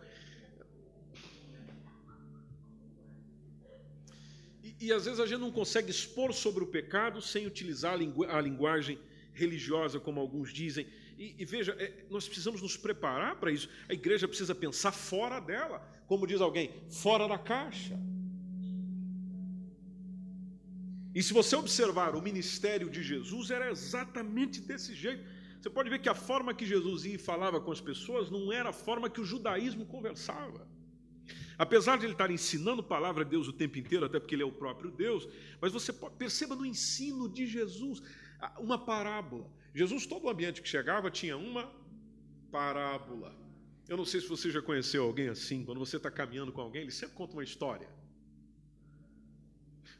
E, 4.80 4.92
às 4.92 5.06
vezes 5.06 5.20
a 5.20 5.26
gente 5.26 5.40
não 5.40 5.52
consegue 5.52 5.90
expor 5.90 6.34
sobre 6.34 6.64
o 6.64 6.68
pecado 6.68 7.22
sem 7.22 7.46
utilizar 7.46 7.94
a, 7.94 7.96
lingu 7.96 8.24
a 8.26 8.42
linguagem 8.42 9.00
religiosa, 9.34 10.00
como 10.00 10.20
alguns 10.20 10.52
dizem. 10.52 10.88
E, 11.18 11.36
e 11.38 11.46
veja, 11.46 11.76
é, 11.80 12.06
nós 12.10 12.28
precisamos 12.28 12.62
nos 12.62 12.76
preparar 12.76 13.38
para 13.38 13.52
isso. 13.52 13.70
A 13.88 13.94
igreja 13.94 14.28
precisa 14.28 14.54
pensar 14.54 14.92
fora 14.92 15.40
dela, 15.40 15.80
como 16.08 16.28
diz 16.28 16.42
alguém, 16.42 16.72
fora 16.90 17.28
da 17.28 17.38
caixa. 17.38 17.98
E 21.14 21.24
se 21.24 21.34
você 21.34 21.56
observar 21.56 22.14
o 22.14 22.22
ministério 22.22 22.90
de 22.90 23.02
Jesus, 23.02 23.50
era 23.50 23.72
exatamente 23.72 24.60
desse 24.60 24.94
jeito. 24.94 25.24
Você 25.62 25.70
pode 25.70 25.90
ver 25.90 26.00
que 26.00 26.10
a 26.10 26.14
forma 26.14 26.54
que 26.54 26.66
Jesus 26.66 27.06
ia 27.06 27.16
e 27.16 27.18
falava 27.18 27.62
com 27.62 27.72
as 27.72 27.80
pessoas 27.80 28.30
não 28.30 28.52
era 28.52 28.70
a 28.70 28.74
forma 28.74 29.10
que 29.10 29.22
o 29.22 29.26
judaísmo 29.26 29.86
conversava. 29.86 30.68
Apesar 31.58 31.98
de 31.98 32.06
ele 32.06 32.13
estar 32.13 32.30
ensinando 32.30 32.82
a 32.82 32.86
palavra 32.86 33.24
de 33.24 33.32
Deus 33.32 33.48
o 33.48 33.54
tempo 33.54 33.78
inteiro, 33.78 34.06
até 34.06 34.20
porque 34.20 34.36
ele 34.36 34.44
é 34.44 34.46
o 34.46 34.52
próprio 34.52 34.91
Deus, 34.91 35.28
mas 35.62 35.72
você 35.72 35.94
perceba 35.94 36.56
no 36.56 36.65
ensino 36.65 37.30
de 37.30 37.48
Jesus 37.48 38.02
uma 38.60 38.78
parábola. 38.78 39.50
Jesus, 39.74 40.06
todo 40.06 40.26
o 40.26 40.30
ambiente 40.30 40.62
que 40.62 40.68
chegava, 40.68 41.10
tinha 41.10 41.38
uma 41.38 41.72
parábola. 42.52 43.36
Eu 43.88 43.98
não 43.98 44.06
sei 44.06 44.20
se 44.20 44.28
você 44.28 44.50
já 44.50 44.62
conheceu 44.62 45.04
alguém 45.04 45.30
assim, 45.30 45.63
quando 45.63 45.80
você 45.80 45.98
está 45.98 46.10
caminhando 46.10 46.52
com 46.52 46.62
alguém, 46.62 46.82
ele 46.82 46.91
sempre 46.91 47.15
conta 47.15 47.34
uma 47.34 47.44
história 47.44 47.88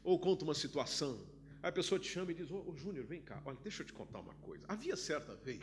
ou 0.06 0.18
conta 0.18 0.44
uma 0.44 0.54
situação. 0.54 1.26
Aí 1.62 1.68
a 1.68 1.72
pessoa 1.72 1.98
te 1.98 2.08
chama 2.08 2.30
e 2.30 2.34
diz: 2.34 2.50
Ô, 2.50 2.70
ô 2.70 2.76
Júnior, 2.76 3.04
vem 3.04 3.20
cá, 3.20 3.42
olha, 3.44 3.58
deixa 3.62 3.82
eu 3.82 3.86
te 3.86 3.92
contar 3.92 4.20
uma 4.20 4.34
coisa. 4.34 4.64
Havia 4.68 4.96
certa 4.96 5.34
vez, 5.34 5.62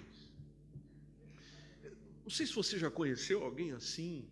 não 2.24 2.30
sei 2.30 2.46
se 2.46 2.54
você 2.54 2.78
já 2.78 2.92
conheceu 2.92 3.44
alguém 3.44 3.72
assim, 3.72 4.28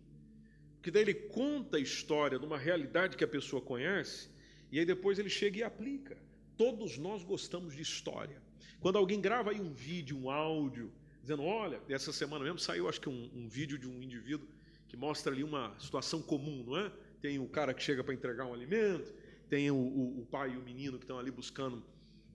que 0.82 0.90
daí 0.90 1.02
ele 1.02 1.14
conta 1.14 1.76
a 1.76 1.80
história 1.80 2.38
de 2.38 2.44
uma 2.44 2.58
realidade 2.58 3.16
que 3.16 3.22
a 3.22 3.28
pessoa 3.28 3.62
conhece, 3.62 4.28
e 4.70 4.78
aí 4.80 4.84
depois 4.84 5.18
ele 5.18 5.30
chega 5.30 5.58
e 5.58 5.62
aplica. 5.62 6.18
Todos 6.56 6.98
nós 6.98 7.22
gostamos 7.22 7.74
de 7.74 7.82
história. 7.82 8.42
Quando 8.80 8.98
alguém 8.98 9.20
grava 9.20 9.52
aí 9.52 9.60
um 9.60 9.72
vídeo, 9.72 10.18
um 10.18 10.28
áudio, 10.28 10.92
dizendo: 11.20 11.44
Olha, 11.44 11.80
essa 11.88 12.12
semana 12.12 12.44
mesmo 12.44 12.58
saiu, 12.58 12.88
acho 12.88 13.00
que 13.00 13.08
um, 13.08 13.30
um 13.32 13.48
vídeo 13.48 13.78
de 13.78 13.86
um 13.88 14.02
indivíduo 14.02 14.48
que 14.88 14.96
mostra 14.96 15.32
ali 15.32 15.44
uma 15.44 15.74
situação 15.78 16.20
comum, 16.20 16.64
não 16.66 16.76
é? 16.76 16.92
Tem 17.20 17.38
o 17.38 17.46
cara 17.46 17.72
que 17.72 17.82
chega 17.82 18.02
para 18.02 18.12
entregar 18.12 18.44
um 18.44 18.52
alimento, 18.52 19.14
tem 19.48 19.70
o, 19.70 19.76
o, 19.76 20.22
o 20.22 20.26
pai 20.26 20.52
e 20.52 20.56
o 20.56 20.62
menino 20.62 20.98
que 20.98 21.04
estão 21.04 21.18
ali 21.18 21.30
buscando 21.30 21.82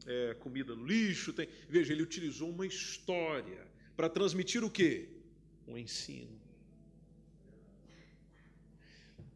é, 0.05 0.35
comida 0.35 0.73
no 0.73 0.85
lixo. 0.85 1.33
Tem... 1.33 1.49
Veja, 1.67 1.91
ele 1.91 2.01
utilizou 2.01 2.49
uma 2.49 2.65
história 2.65 3.67
para 3.95 4.07
transmitir 4.07 4.63
o 4.63 4.71
quê? 4.71 5.09
Um 5.67 5.77
ensino. 5.77 6.46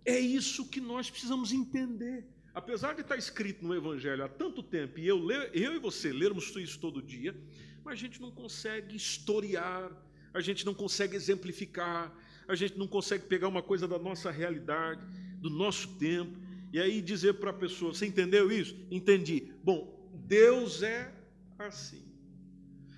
É 0.05 0.19
isso 0.19 0.67
que 0.67 0.81
nós 0.81 1.09
precisamos 1.09 1.51
entender. 1.51 2.25
Apesar 2.53 2.93
de 2.93 3.01
estar 3.01 3.17
escrito 3.17 3.65
no 3.65 3.73
Evangelho 3.73 4.23
há 4.23 4.27
tanto 4.27 4.61
tempo, 4.61 4.99
e 4.99 5.07
eu, 5.07 5.31
eu 5.31 5.75
e 5.75 5.79
você 5.79 6.11
lermos 6.11 6.53
isso 6.55 6.79
todo 6.79 7.01
dia, 7.01 7.35
mas 7.83 7.93
a 7.93 7.97
gente 7.97 8.19
não 8.19 8.31
consegue 8.31 8.95
historiar, 8.95 9.91
a 10.33 10.41
gente 10.41 10.65
não 10.65 10.73
consegue 10.73 11.15
exemplificar, 11.15 12.13
a 12.47 12.55
gente 12.55 12.77
não 12.77 12.87
consegue 12.87 13.25
pegar 13.25 13.47
uma 13.47 13.61
coisa 13.61 13.87
da 13.87 13.97
nossa 13.97 14.29
realidade, 14.29 15.01
do 15.37 15.49
nosso 15.49 15.97
tempo, 15.97 16.37
e 16.73 16.79
aí 16.79 17.01
dizer 17.01 17.35
para 17.35 17.51
a 17.51 17.53
pessoa: 17.53 17.93
Você 17.93 18.05
entendeu 18.05 18.51
isso? 18.51 18.75
Entendi. 18.89 19.53
Bom, 19.63 20.09
Deus 20.25 20.81
é 20.83 21.13
assim. 21.59 22.03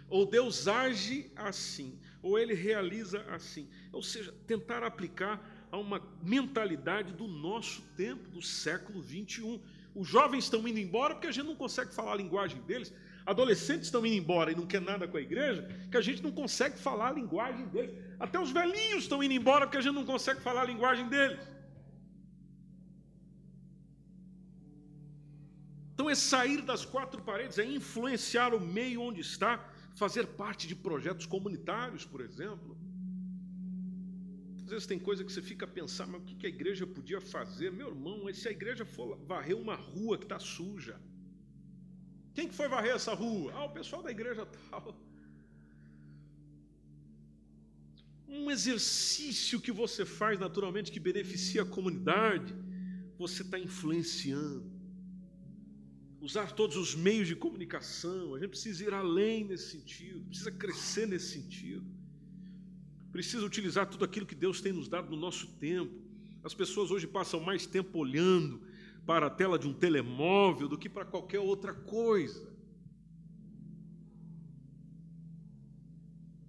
Ou 0.10 0.26
Deus 0.26 0.68
age 0.68 1.32
assim. 1.36 2.00
Ou 2.22 2.38
ele 2.38 2.54
realiza 2.54 3.22
assim. 3.24 3.68
Ou 3.92 4.04
seja, 4.04 4.32
tentar 4.46 4.84
aplicar 4.84 5.53
a 5.74 5.78
uma 5.78 6.00
mentalidade 6.22 7.12
do 7.14 7.28
nosso 7.28 7.82
tempo, 7.98 8.30
do 8.30 8.44
século 8.44 9.02
21. 9.02 9.60
Os 9.96 10.08
jovens 10.08 10.44
estão 10.44 10.68
indo 10.68 10.78
embora 10.78 11.16
porque 11.16 11.26
a 11.26 11.32
gente 11.32 11.48
não 11.48 11.56
consegue 11.56 11.92
falar 11.92 12.14
a 12.14 12.16
linguagem 12.16 12.62
deles. 12.62 12.94
Adolescentes 13.26 13.88
estão 13.88 14.06
indo 14.06 14.16
embora 14.16 14.52
e 14.52 14.56
não 14.56 14.68
quer 14.68 14.80
nada 14.80 15.08
com 15.08 15.18
a 15.18 15.22
igreja, 15.22 15.68
que 15.90 15.98
a 15.98 16.02
gente 16.02 16.22
não 16.22 16.32
consegue 16.32 16.78
falar 16.78 17.08
a 17.08 17.14
linguagem 17.14 17.66
deles. 17.70 17.92
Até 18.20 18.40
os 18.40 18.52
velhinhos 18.52 19.06
estão 19.06 19.24
indo 19.24 19.34
embora 19.34 19.66
porque 19.66 19.78
a 19.78 19.82
gente 19.82 19.96
não 19.96 20.06
consegue 20.06 20.42
falar 20.42 20.62
a 20.62 20.66
linguagem 20.66 21.10
deles. 21.10 21.40
Então 25.96 26.08
é 26.08 26.14
sair 26.14 26.62
das 26.62 26.86
quatro 26.86 27.20
paredes, 27.24 27.58
é 27.58 27.66
influenciar 27.66 28.54
o 28.54 28.60
meio 28.60 29.02
onde 29.02 29.22
está, 29.22 29.68
fazer 29.96 30.28
parte 30.28 30.68
de 30.68 30.76
projetos 30.76 31.26
comunitários, 31.26 32.06
por 32.06 32.22
exemplo. 32.22 32.78
Às 34.64 34.70
vezes 34.70 34.88
tem 34.88 35.00
coisa 35.00 35.24
que 35.24 35.32
você 35.32 35.42
fica 35.42 35.66
a 35.66 35.68
pensar, 35.68 36.08
mas 36.08 36.22
o 36.22 36.26
que 36.26 36.46
a 36.46 36.50
igreja 36.50 36.86
podia 36.88 37.20
fazer? 37.20 37.72
Meu 37.72 37.90
irmão, 37.90 38.34
se 38.34 38.48
a 38.48 38.52
igreja 38.52 38.86
for 38.86 39.18
varrer 39.26 39.58
uma 39.58 39.76
rua 39.76 40.18
que 40.18 40.26
está 40.26 40.40
suja, 40.40 41.00
quem 42.34 42.48
que 42.48 42.56
foi 42.56 42.68
varrer 42.68 42.96
essa 42.96 43.14
rua? 43.14 43.52
Ah, 43.54 43.66
o 43.66 43.74
pessoal 43.74 44.02
da 44.02 44.12
igreja 44.12 44.46
tal. 44.70 44.98
Um 48.28 48.50
exercício 48.50 49.60
que 49.60 49.72
você 49.72 50.06
faz 50.06 50.40
naturalmente 50.40 50.92
que 50.92 51.00
beneficia 51.00 51.62
a 51.64 51.66
comunidade, 51.66 52.56
você 53.18 53.44
está 53.44 53.60
influenciando 53.60 54.74
usar 56.24 56.54
todos 56.54 56.78
os 56.78 56.96
meios 56.96 57.28
de 57.28 57.36
comunicação, 57.36 58.34
a 58.34 58.40
gente 58.40 58.52
precisa 58.52 58.82
ir 58.86 58.94
além 58.94 59.44
nesse 59.44 59.72
sentido, 59.72 60.24
precisa 60.24 60.52
crescer 60.54 61.06
nesse 61.06 61.34
sentido, 61.34 61.86
precisa 63.14 63.46
utilizar 63.46 63.88
tudo 63.88 64.04
aquilo 64.04 64.26
que 64.26 64.34
Deus 64.34 64.60
tem 64.60 64.74
nos 64.74 64.90
dado 64.90 65.12
no 65.12 65.16
nosso 65.16 65.46
tempo. 65.60 66.02
As 66.44 66.56
pessoas 66.56 66.90
hoje 66.90 67.06
passam 67.06 67.40
mais 67.40 67.64
tempo 67.64 68.00
olhando 68.00 68.60
para 69.06 69.28
a 69.28 69.30
tela 69.30 69.60
de 69.60 69.68
um 69.68 69.74
telemóvel 69.74 70.68
do 70.68 70.80
que 70.80 70.90
para 70.90 71.06
qualquer 71.06 71.40
outra 71.40 71.76
coisa. 71.76 72.52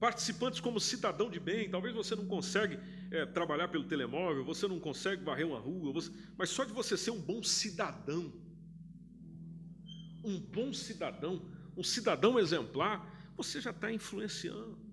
Participantes 0.00 0.59
como 0.59 0.81
cidadão 0.81 1.29
de 1.29 1.38
bem, 1.38 1.70
talvez 1.70 1.94
você 1.94 2.16
não 2.16 2.27
consegue 2.27 2.79
é, 3.11 3.27
trabalhar 3.27 3.68
pelo 3.68 3.85
telemóvel, 3.85 4.42
você 4.42 4.66
não 4.66 4.81
consegue 4.81 5.22
varrer 5.22 5.46
uma 5.46 5.59
rua, 5.59 5.92
você, 5.92 6.11
mas 6.37 6.48
só 6.48 6.64
de 6.64 6.72
você 6.72 6.96
ser 6.96 7.11
um 7.11 7.20
bom 7.20 7.42
cidadão, 7.42 8.33
um 10.24 10.40
bom 10.40 10.72
cidadão, 10.72 11.46
um 11.77 11.85
cidadão 11.85 12.38
exemplar, 12.38 13.33
você 13.37 13.61
já 13.61 13.70
está 13.70 13.92
influenciando. 13.92 14.84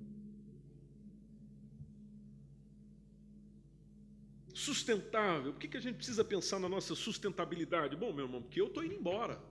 Sustentável, 4.54 5.54
por 5.54 5.60
que, 5.60 5.68
que 5.68 5.78
a 5.78 5.82
gente 5.82 5.96
precisa 5.96 6.24
pensar 6.24 6.60
na 6.60 6.68
nossa 6.68 6.94
sustentabilidade? 6.96 7.96
Bom, 7.96 8.14
meu 8.14 8.26
irmão, 8.26 8.42
porque 8.42 8.60
eu 8.60 8.68
estou 8.68 8.84
indo 8.84 8.94
embora. 8.94 9.42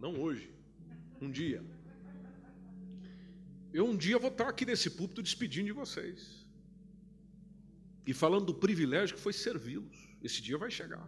Não 0.00 0.20
hoje, 0.20 0.50
um 1.20 1.30
dia. 1.30 1.64
Eu 3.72 3.86
um 3.86 3.96
dia 3.96 4.18
vou 4.18 4.30
estar 4.30 4.48
aqui 4.48 4.64
nesse 4.64 4.90
púlpito 4.90 5.22
despedindo 5.22 5.66
de 5.66 5.72
vocês. 5.72 6.46
E 8.06 8.14
falando 8.14 8.46
do 8.46 8.54
privilégio 8.54 9.16
que 9.16 9.22
foi 9.22 9.32
servi-los. 9.32 9.96
Esse 10.22 10.40
dia 10.40 10.56
vai 10.56 10.70
chegar. 10.70 11.06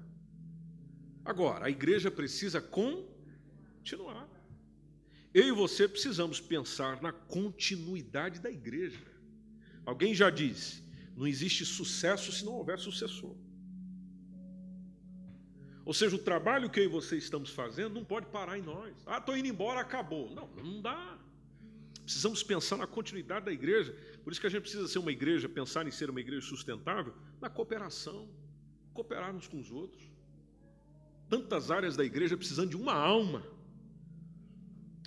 Agora, 1.24 1.66
a 1.66 1.70
igreja 1.70 2.10
precisa 2.10 2.60
continuar. 2.60 4.28
Eu 5.32 5.48
e 5.48 5.52
você 5.52 5.86
precisamos 5.86 6.40
pensar 6.40 7.02
na 7.02 7.12
continuidade 7.12 8.40
da 8.40 8.50
igreja. 8.50 9.06
Alguém 9.84 10.14
já 10.14 10.30
disse: 10.30 10.82
não 11.16 11.26
existe 11.26 11.64
sucesso 11.64 12.30
se 12.30 12.44
não 12.44 12.52
houver 12.52 12.78
sucessor. 12.78 13.34
Ou 15.84 15.94
seja, 15.94 16.16
o 16.16 16.18
trabalho 16.18 16.68
que 16.68 16.80
eu 16.80 16.84
e 16.84 16.88
você 16.88 17.16
estamos 17.16 17.50
fazendo 17.50 17.94
não 17.94 18.04
pode 18.04 18.26
parar 18.26 18.58
em 18.58 18.62
nós. 18.62 18.94
Ah, 19.06 19.18
estou 19.18 19.36
indo 19.36 19.48
embora, 19.48 19.80
acabou. 19.80 20.30
Não, 20.34 20.48
não 20.62 20.82
dá. 20.82 21.18
Precisamos 22.02 22.42
pensar 22.42 22.76
na 22.76 22.86
continuidade 22.86 23.46
da 23.46 23.52
igreja. 23.52 23.96
Por 24.22 24.32
isso 24.32 24.40
que 24.40 24.46
a 24.46 24.50
gente 24.50 24.62
precisa 24.62 24.86
ser 24.88 24.98
uma 24.98 25.12
igreja, 25.12 25.48
pensar 25.48 25.86
em 25.86 25.90
ser 25.90 26.10
uma 26.10 26.20
igreja 26.20 26.46
sustentável, 26.46 27.14
na 27.40 27.48
cooperação, 27.48 28.28
cooperar 28.92 29.34
uns 29.34 29.48
com 29.48 29.58
os 29.58 29.70
outros 29.70 30.16
tantas 31.28 31.70
áreas 31.70 31.96
da 31.96 32.04
igreja 32.04 32.36
precisando 32.36 32.70
de 32.70 32.76
uma 32.76 32.94
alma. 32.94 33.42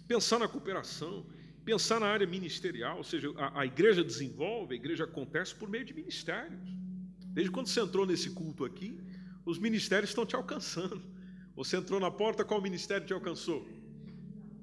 Pensar 0.07 0.39
na 0.39 0.47
cooperação, 0.47 1.25
pensar 1.69 1.99
na 1.99 2.07
área 2.07 2.25
ministerial, 2.25 2.97
ou 2.97 3.03
seja, 3.03 3.31
a, 3.37 3.61
a, 3.61 3.65
igreja 3.65 4.03
desenvolve, 4.03 4.73
a 4.73 4.75
igreja 4.75 5.03
acontece 5.03 5.53
por 5.53 5.69
meio 5.69 5.85
de 5.85 5.93
ministérios. 5.93 6.59
Desde 7.27 7.51
quando 7.51 7.67
você 7.67 7.79
entrou 7.79 8.07
nesse 8.07 8.31
culto 8.31 8.65
aqui, 8.65 8.99
os 9.45 9.59
ministérios 9.59 10.09
estão 10.09 10.25
te 10.25 10.35
alcançando. 10.35 10.99
Você 11.55 11.77
entrou 11.77 11.99
na 11.99 12.09
porta, 12.09 12.43
qual 12.43 12.59
ministério 12.59 13.05
te 13.05 13.13
alcançou? 13.13 13.67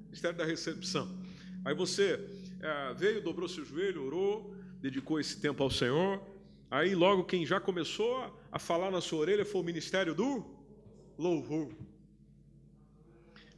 Ministério 0.05 0.37
da 0.37 0.43
recepção. 0.43 1.17
Aí 1.63 1.73
você 1.73 2.19
é, 2.59 2.93
veio, 2.93 3.23
dobrou 3.23 3.47
seu 3.47 3.63
joelho, 3.63 4.03
orou, 4.05 4.53
dedicou 4.81 5.17
esse 5.17 5.39
tempo 5.39 5.63
ao 5.63 5.71
Senhor. 5.71 6.21
Aí 6.69 6.93
logo 6.93 7.23
quem 7.23 7.45
já 7.45 7.57
começou 7.57 8.37
a 8.51 8.59
falar 8.59 8.91
na 8.91 8.99
sua 8.99 9.19
orelha 9.19 9.45
foi 9.45 9.61
o 9.61 9.63
ministério 9.63 10.13
do 10.13 10.45
louvor. 11.17 11.71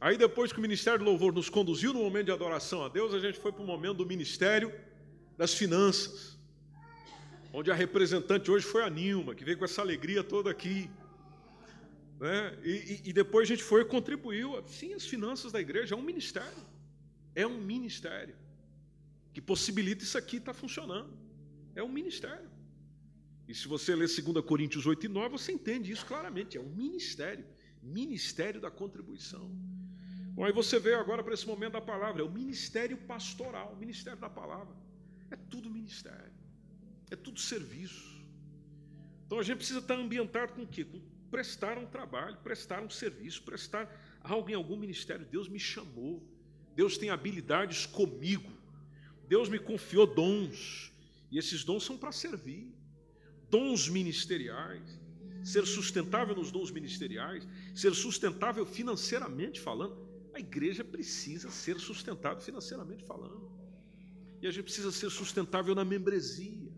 Aí 0.00 0.16
depois 0.16 0.50
que 0.50 0.58
o 0.58 0.62
ministério 0.62 1.00
do 1.00 1.04
louvor 1.04 1.32
nos 1.32 1.50
conduziu 1.50 1.92
no 1.92 2.00
momento 2.00 2.26
de 2.26 2.32
adoração 2.32 2.82
a 2.82 2.88
Deus, 2.88 3.12
a 3.12 3.18
gente 3.18 3.38
foi 3.38 3.52
para 3.52 3.62
o 3.62 3.66
momento 3.66 3.98
do 3.98 4.06
ministério 4.06 4.72
das 5.36 5.52
finanças, 5.52 6.38
onde 7.52 7.70
a 7.70 7.74
representante 7.74 8.50
hoje 8.50 8.64
foi 8.64 8.82
a 8.82 8.88
Nilma, 8.88 9.34
que 9.34 9.44
veio 9.44 9.58
com 9.58 9.64
essa 9.66 9.82
alegria 9.82 10.24
toda 10.24 10.50
aqui. 10.50 10.90
Né? 12.18 12.58
E, 12.64 13.02
e, 13.04 13.12
depois 13.12 13.46
a 13.46 13.50
gente 13.54 13.62
foi 13.62 13.82
e 13.82 13.84
contribuiu. 13.84 14.62
Sim, 14.66 14.94
as 14.94 15.04
finanças 15.04 15.52
da 15.52 15.60
igreja 15.60 15.94
é 15.94 15.98
um 15.98 16.02
ministério. 16.02 16.64
É 17.34 17.46
um 17.46 17.60
ministério 17.60 18.34
que 19.34 19.40
possibilita 19.40 20.02
isso 20.02 20.16
aqui 20.16 20.36
estar 20.36 20.54
tá 20.54 20.58
funcionando. 20.58 21.12
É 21.74 21.82
um 21.82 21.88
ministério. 21.88 22.50
E 23.46 23.54
se 23.54 23.68
você 23.68 23.94
ler 23.94 24.08
2 24.08 24.44
Coríntios 24.44 24.86
8 24.86 25.06
e 25.06 25.08
9, 25.08 25.28
você 25.30 25.52
entende 25.52 25.92
isso 25.92 26.06
claramente. 26.06 26.56
É 26.56 26.60
um 26.60 26.70
ministério. 26.70 27.44
Ministério 27.82 28.60
da 28.60 28.70
contribuição. 28.70 29.50
Bom, 30.34 30.44
aí 30.44 30.52
você 30.52 30.78
veio 30.78 30.98
agora 30.98 31.22
para 31.22 31.34
esse 31.34 31.46
momento 31.46 31.72
da 31.72 31.80
palavra. 31.80 32.22
É 32.22 32.24
o 32.24 32.30
ministério 32.30 32.96
pastoral, 32.96 33.72
o 33.72 33.76
ministério 33.76 34.18
da 34.18 34.30
palavra. 34.30 34.74
É 35.30 35.36
tudo 35.36 35.70
ministério. 35.70 36.32
É 37.10 37.16
tudo 37.16 37.40
serviço. 37.40 38.20
Então 39.26 39.38
a 39.38 39.42
gente 39.42 39.58
precisa 39.58 39.80
estar 39.80 39.94
ambientado 39.94 40.52
com 40.52 40.62
o 40.62 40.66
quê? 40.66 40.84
Com 40.84 41.00
prestar 41.30 41.78
um 41.78 41.86
trabalho, 41.86 42.36
prestar 42.38 42.82
um 42.82 42.90
serviço, 42.90 43.42
prestar 43.42 43.88
algo 44.22 44.50
em 44.50 44.54
algum 44.54 44.76
ministério. 44.76 45.26
Deus 45.26 45.48
me 45.48 45.58
chamou. 45.58 46.22
Deus 46.74 46.98
tem 46.98 47.10
habilidades 47.10 47.86
comigo. 47.86 48.50
Deus 49.28 49.48
me 49.48 49.58
confiou 49.58 50.06
dons. 50.06 50.92
E 51.30 51.38
esses 51.38 51.64
dons 51.64 51.84
são 51.84 51.96
para 51.96 52.12
servir. 52.12 52.72
Dons 53.48 53.88
ministeriais. 53.88 54.98
Ser 55.44 55.66
sustentável 55.66 56.34
nos 56.34 56.50
dons 56.50 56.70
ministeriais, 56.70 57.48
ser 57.74 57.94
sustentável 57.94 58.66
financeiramente 58.66 59.58
falando. 59.58 60.09
A 60.40 60.42
igreja 60.42 60.82
precisa 60.82 61.50
ser 61.50 61.78
sustentável 61.78 62.40
financeiramente 62.40 63.04
falando. 63.04 63.52
E 64.40 64.46
a 64.46 64.50
gente 64.50 64.64
precisa 64.64 64.90
ser 64.90 65.10
sustentável 65.10 65.74
na 65.74 65.84
membresia. 65.84 66.72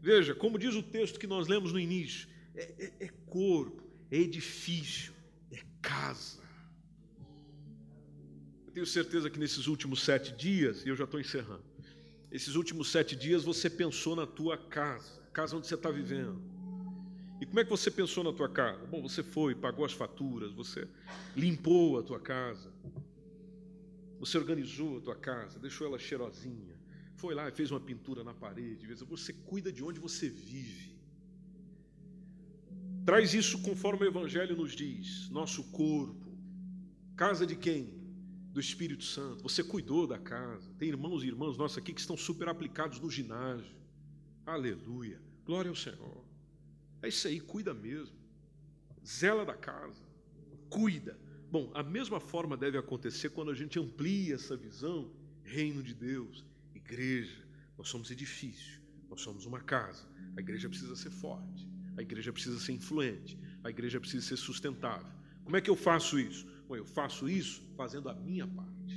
Veja, 0.00 0.34
como 0.34 0.58
diz 0.58 0.74
o 0.74 0.82
texto 0.82 1.20
que 1.20 1.26
nós 1.26 1.46
lemos 1.48 1.70
no 1.70 1.78
início, 1.78 2.26
é, 2.54 2.62
é, 2.78 3.04
é 3.04 3.08
corpo, 3.26 3.82
é 4.10 4.16
edifício, 4.16 5.12
é 5.52 5.60
casa. 5.82 6.42
Eu 8.66 8.72
tenho 8.72 8.86
certeza 8.86 9.28
que 9.28 9.38
nesses 9.38 9.66
últimos 9.66 10.02
sete 10.02 10.32
dias, 10.34 10.82
e 10.82 10.88
eu 10.88 10.96
já 10.96 11.04
estou 11.04 11.20
encerrando, 11.20 11.64
esses 12.32 12.54
últimos 12.54 12.90
sete 12.90 13.14
dias 13.14 13.44
você 13.44 13.68
pensou 13.68 14.16
na 14.16 14.26
tua 14.26 14.56
casa, 14.56 15.20
casa 15.30 15.54
onde 15.54 15.66
você 15.66 15.74
está 15.74 15.90
vivendo. 15.90 16.53
E 17.40 17.46
como 17.46 17.60
é 17.60 17.64
que 17.64 17.70
você 17.70 17.90
pensou 17.90 18.22
na 18.22 18.32
tua 18.32 18.48
casa? 18.48 18.86
Bom, 18.86 19.02
você 19.02 19.22
foi, 19.22 19.54
pagou 19.54 19.84
as 19.84 19.92
faturas, 19.92 20.52
você 20.52 20.88
limpou 21.36 21.98
a 21.98 22.02
tua 22.02 22.20
casa, 22.20 22.72
você 24.18 24.38
organizou 24.38 24.98
a 24.98 25.00
tua 25.00 25.16
casa, 25.16 25.58
deixou 25.58 25.86
ela 25.86 25.98
cheirosinha, 25.98 26.78
foi 27.16 27.34
lá 27.34 27.48
e 27.48 27.52
fez 27.52 27.70
uma 27.70 27.80
pintura 27.80 28.22
na 28.22 28.32
parede. 28.32 28.86
Você 28.94 29.32
cuida 29.32 29.72
de 29.72 29.82
onde 29.82 29.98
você 29.98 30.28
vive. 30.28 30.94
Traz 33.04 33.34
isso 33.34 33.60
conforme 33.60 34.04
o 34.04 34.08
Evangelho 34.08 34.56
nos 34.56 34.72
diz: 34.72 35.28
nosso 35.30 35.64
corpo, 35.64 36.32
casa 37.16 37.46
de 37.46 37.56
quem? 37.56 38.02
Do 38.52 38.60
Espírito 38.60 39.02
Santo. 39.02 39.42
Você 39.42 39.64
cuidou 39.64 40.06
da 40.06 40.18
casa. 40.18 40.72
Tem 40.78 40.88
irmãos 40.88 41.24
e 41.24 41.26
irmãs 41.26 41.56
nossos 41.56 41.76
aqui 41.76 41.92
que 41.92 42.00
estão 42.00 42.16
super 42.16 42.48
aplicados 42.48 43.00
no 43.00 43.10
ginásio. 43.10 43.74
Aleluia. 44.46 45.20
Glória 45.44 45.68
ao 45.68 45.74
Senhor. 45.74 46.24
É 47.04 47.08
isso 47.08 47.28
aí, 47.28 47.38
cuida 47.38 47.74
mesmo. 47.74 48.16
Zela 49.06 49.44
da 49.44 49.54
casa. 49.54 50.02
Cuida. 50.70 51.18
Bom, 51.50 51.70
a 51.74 51.82
mesma 51.82 52.18
forma 52.18 52.56
deve 52.56 52.78
acontecer 52.78 53.28
quando 53.28 53.50
a 53.50 53.54
gente 53.54 53.78
amplia 53.78 54.34
essa 54.34 54.56
visão. 54.56 55.10
Reino 55.42 55.82
de 55.82 55.94
Deus, 55.94 56.42
igreja. 56.74 57.46
Nós 57.76 57.88
somos 57.88 58.10
edifício, 58.10 58.80
nós 59.10 59.20
somos 59.20 59.44
uma 59.44 59.60
casa. 59.60 60.08
A 60.34 60.40
igreja 60.40 60.66
precisa 60.66 60.96
ser 60.96 61.10
forte. 61.10 61.68
A 61.94 62.00
igreja 62.00 62.32
precisa 62.32 62.58
ser 62.58 62.72
influente, 62.72 63.38
a 63.62 63.68
igreja 63.68 64.00
precisa 64.00 64.26
ser 64.26 64.36
sustentável. 64.36 65.12
Como 65.44 65.56
é 65.56 65.60
que 65.60 65.68
eu 65.68 65.76
faço 65.76 66.18
isso? 66.18 66.46
Bom, 66.66 66.74
eu 66.74 66.86
faço 66.86 67.28
isso 67.28 67.62
fazendo 67.76 68.08
a 68.08 68.14
minha 68.14 68.46
parte. 68.46 68.96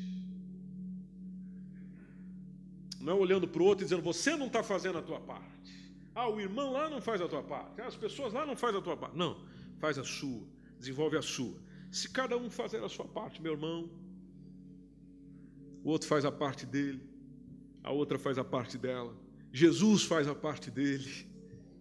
Não 3.01 3.11
é 3.11 3.15
olhando 3.15 3.47
para 3.49 3.61
o 3.61 3.65
outro 3.65 3.83
e 3.83 3.85
dizendo, 3.85 4.01
você 4.01 4.35
não 4.37 4.47
está 4.47 4.63
fazendo 4.63 4.97
a 4.97 5.01
tua 5.01 5.19
parte. 5.19 5.86
Ah, 6.19 6.27
o 6.27 6.41
irmão 6.41 6.73
lá 6.73 6.89
não 6.89 6.99
faz 6.99 7.21
a 7.21 7.27
tua 7.27 7.43
parte. 7.43 7.79
Ah, 7.79 7.85
as 7.85 7.95
pessoas 7.95 8.33
lá 8.33 8.43
não 8.43 8.55
fazem 8.55 8.79
a 8.79 8.81
tua 8.81 8.97
parte. 8.97 9.15
Não, 9.15 9.37
faz 9.77 9.99
a 9.99 10.03
sua, 10.03 10.41
desenvolve 10.79 11.15
a 11.15 11.21
sua. 11.21 11.53
Se 11.91 12.09
cada 12.09 12.35
um 12.35 12.49
fazer 12.49 12.83
a 12.83 12.89
sua 12.89 13.05
parte, 13.05 13.39
meu 13.39 13.53
irmão, 13.53 13.87
o 15.83 15.89
outro 15.91 16.07
faz 16.07 16.25
a 16.25 16.31
parte 16.31 16.65
dele, 16.65 17.07
a 17.83 17.91
outra 17.91 18.17
faz 18.17 18.39
a 18.39 18.43
parte 18.43 18.79
dela, 18.79 19.15
Jesus 19.53 20.05
faz 20.05 20.27
a 20.27 20.33
parte 20.33 20.71
dele, 20.71 21.29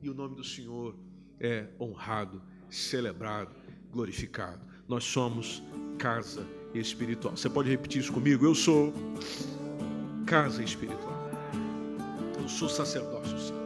e 0.02 0.10
o 0.10 0.14
nome 0.14 0.36
do 0.36 0.44
Senhor 0.44 0.94
é 1.40 1.68
honrado, 1.80 2.42
celebrado, 2.68 3.54
glorificado. 3.90 4.60
Nós 4.86 5.04
somos 5.04 5.62
casa 5.98 6.46
espiritual. 6.74 7.34
Você 7.34 7.48
pode 7.48 7.70
repetir 7.70 8.02
isso 8.02 8.12
comigo? 8.12 8.44
Eu 8.44 8.54
sou 8.54 8.92
casa 10.26 10.62
espiritual. 10.62 11.30
Eu 12.38 12.48
sou 12.50 12.68
sacerdócio 12.68 13.38
santo. 13.38 13.65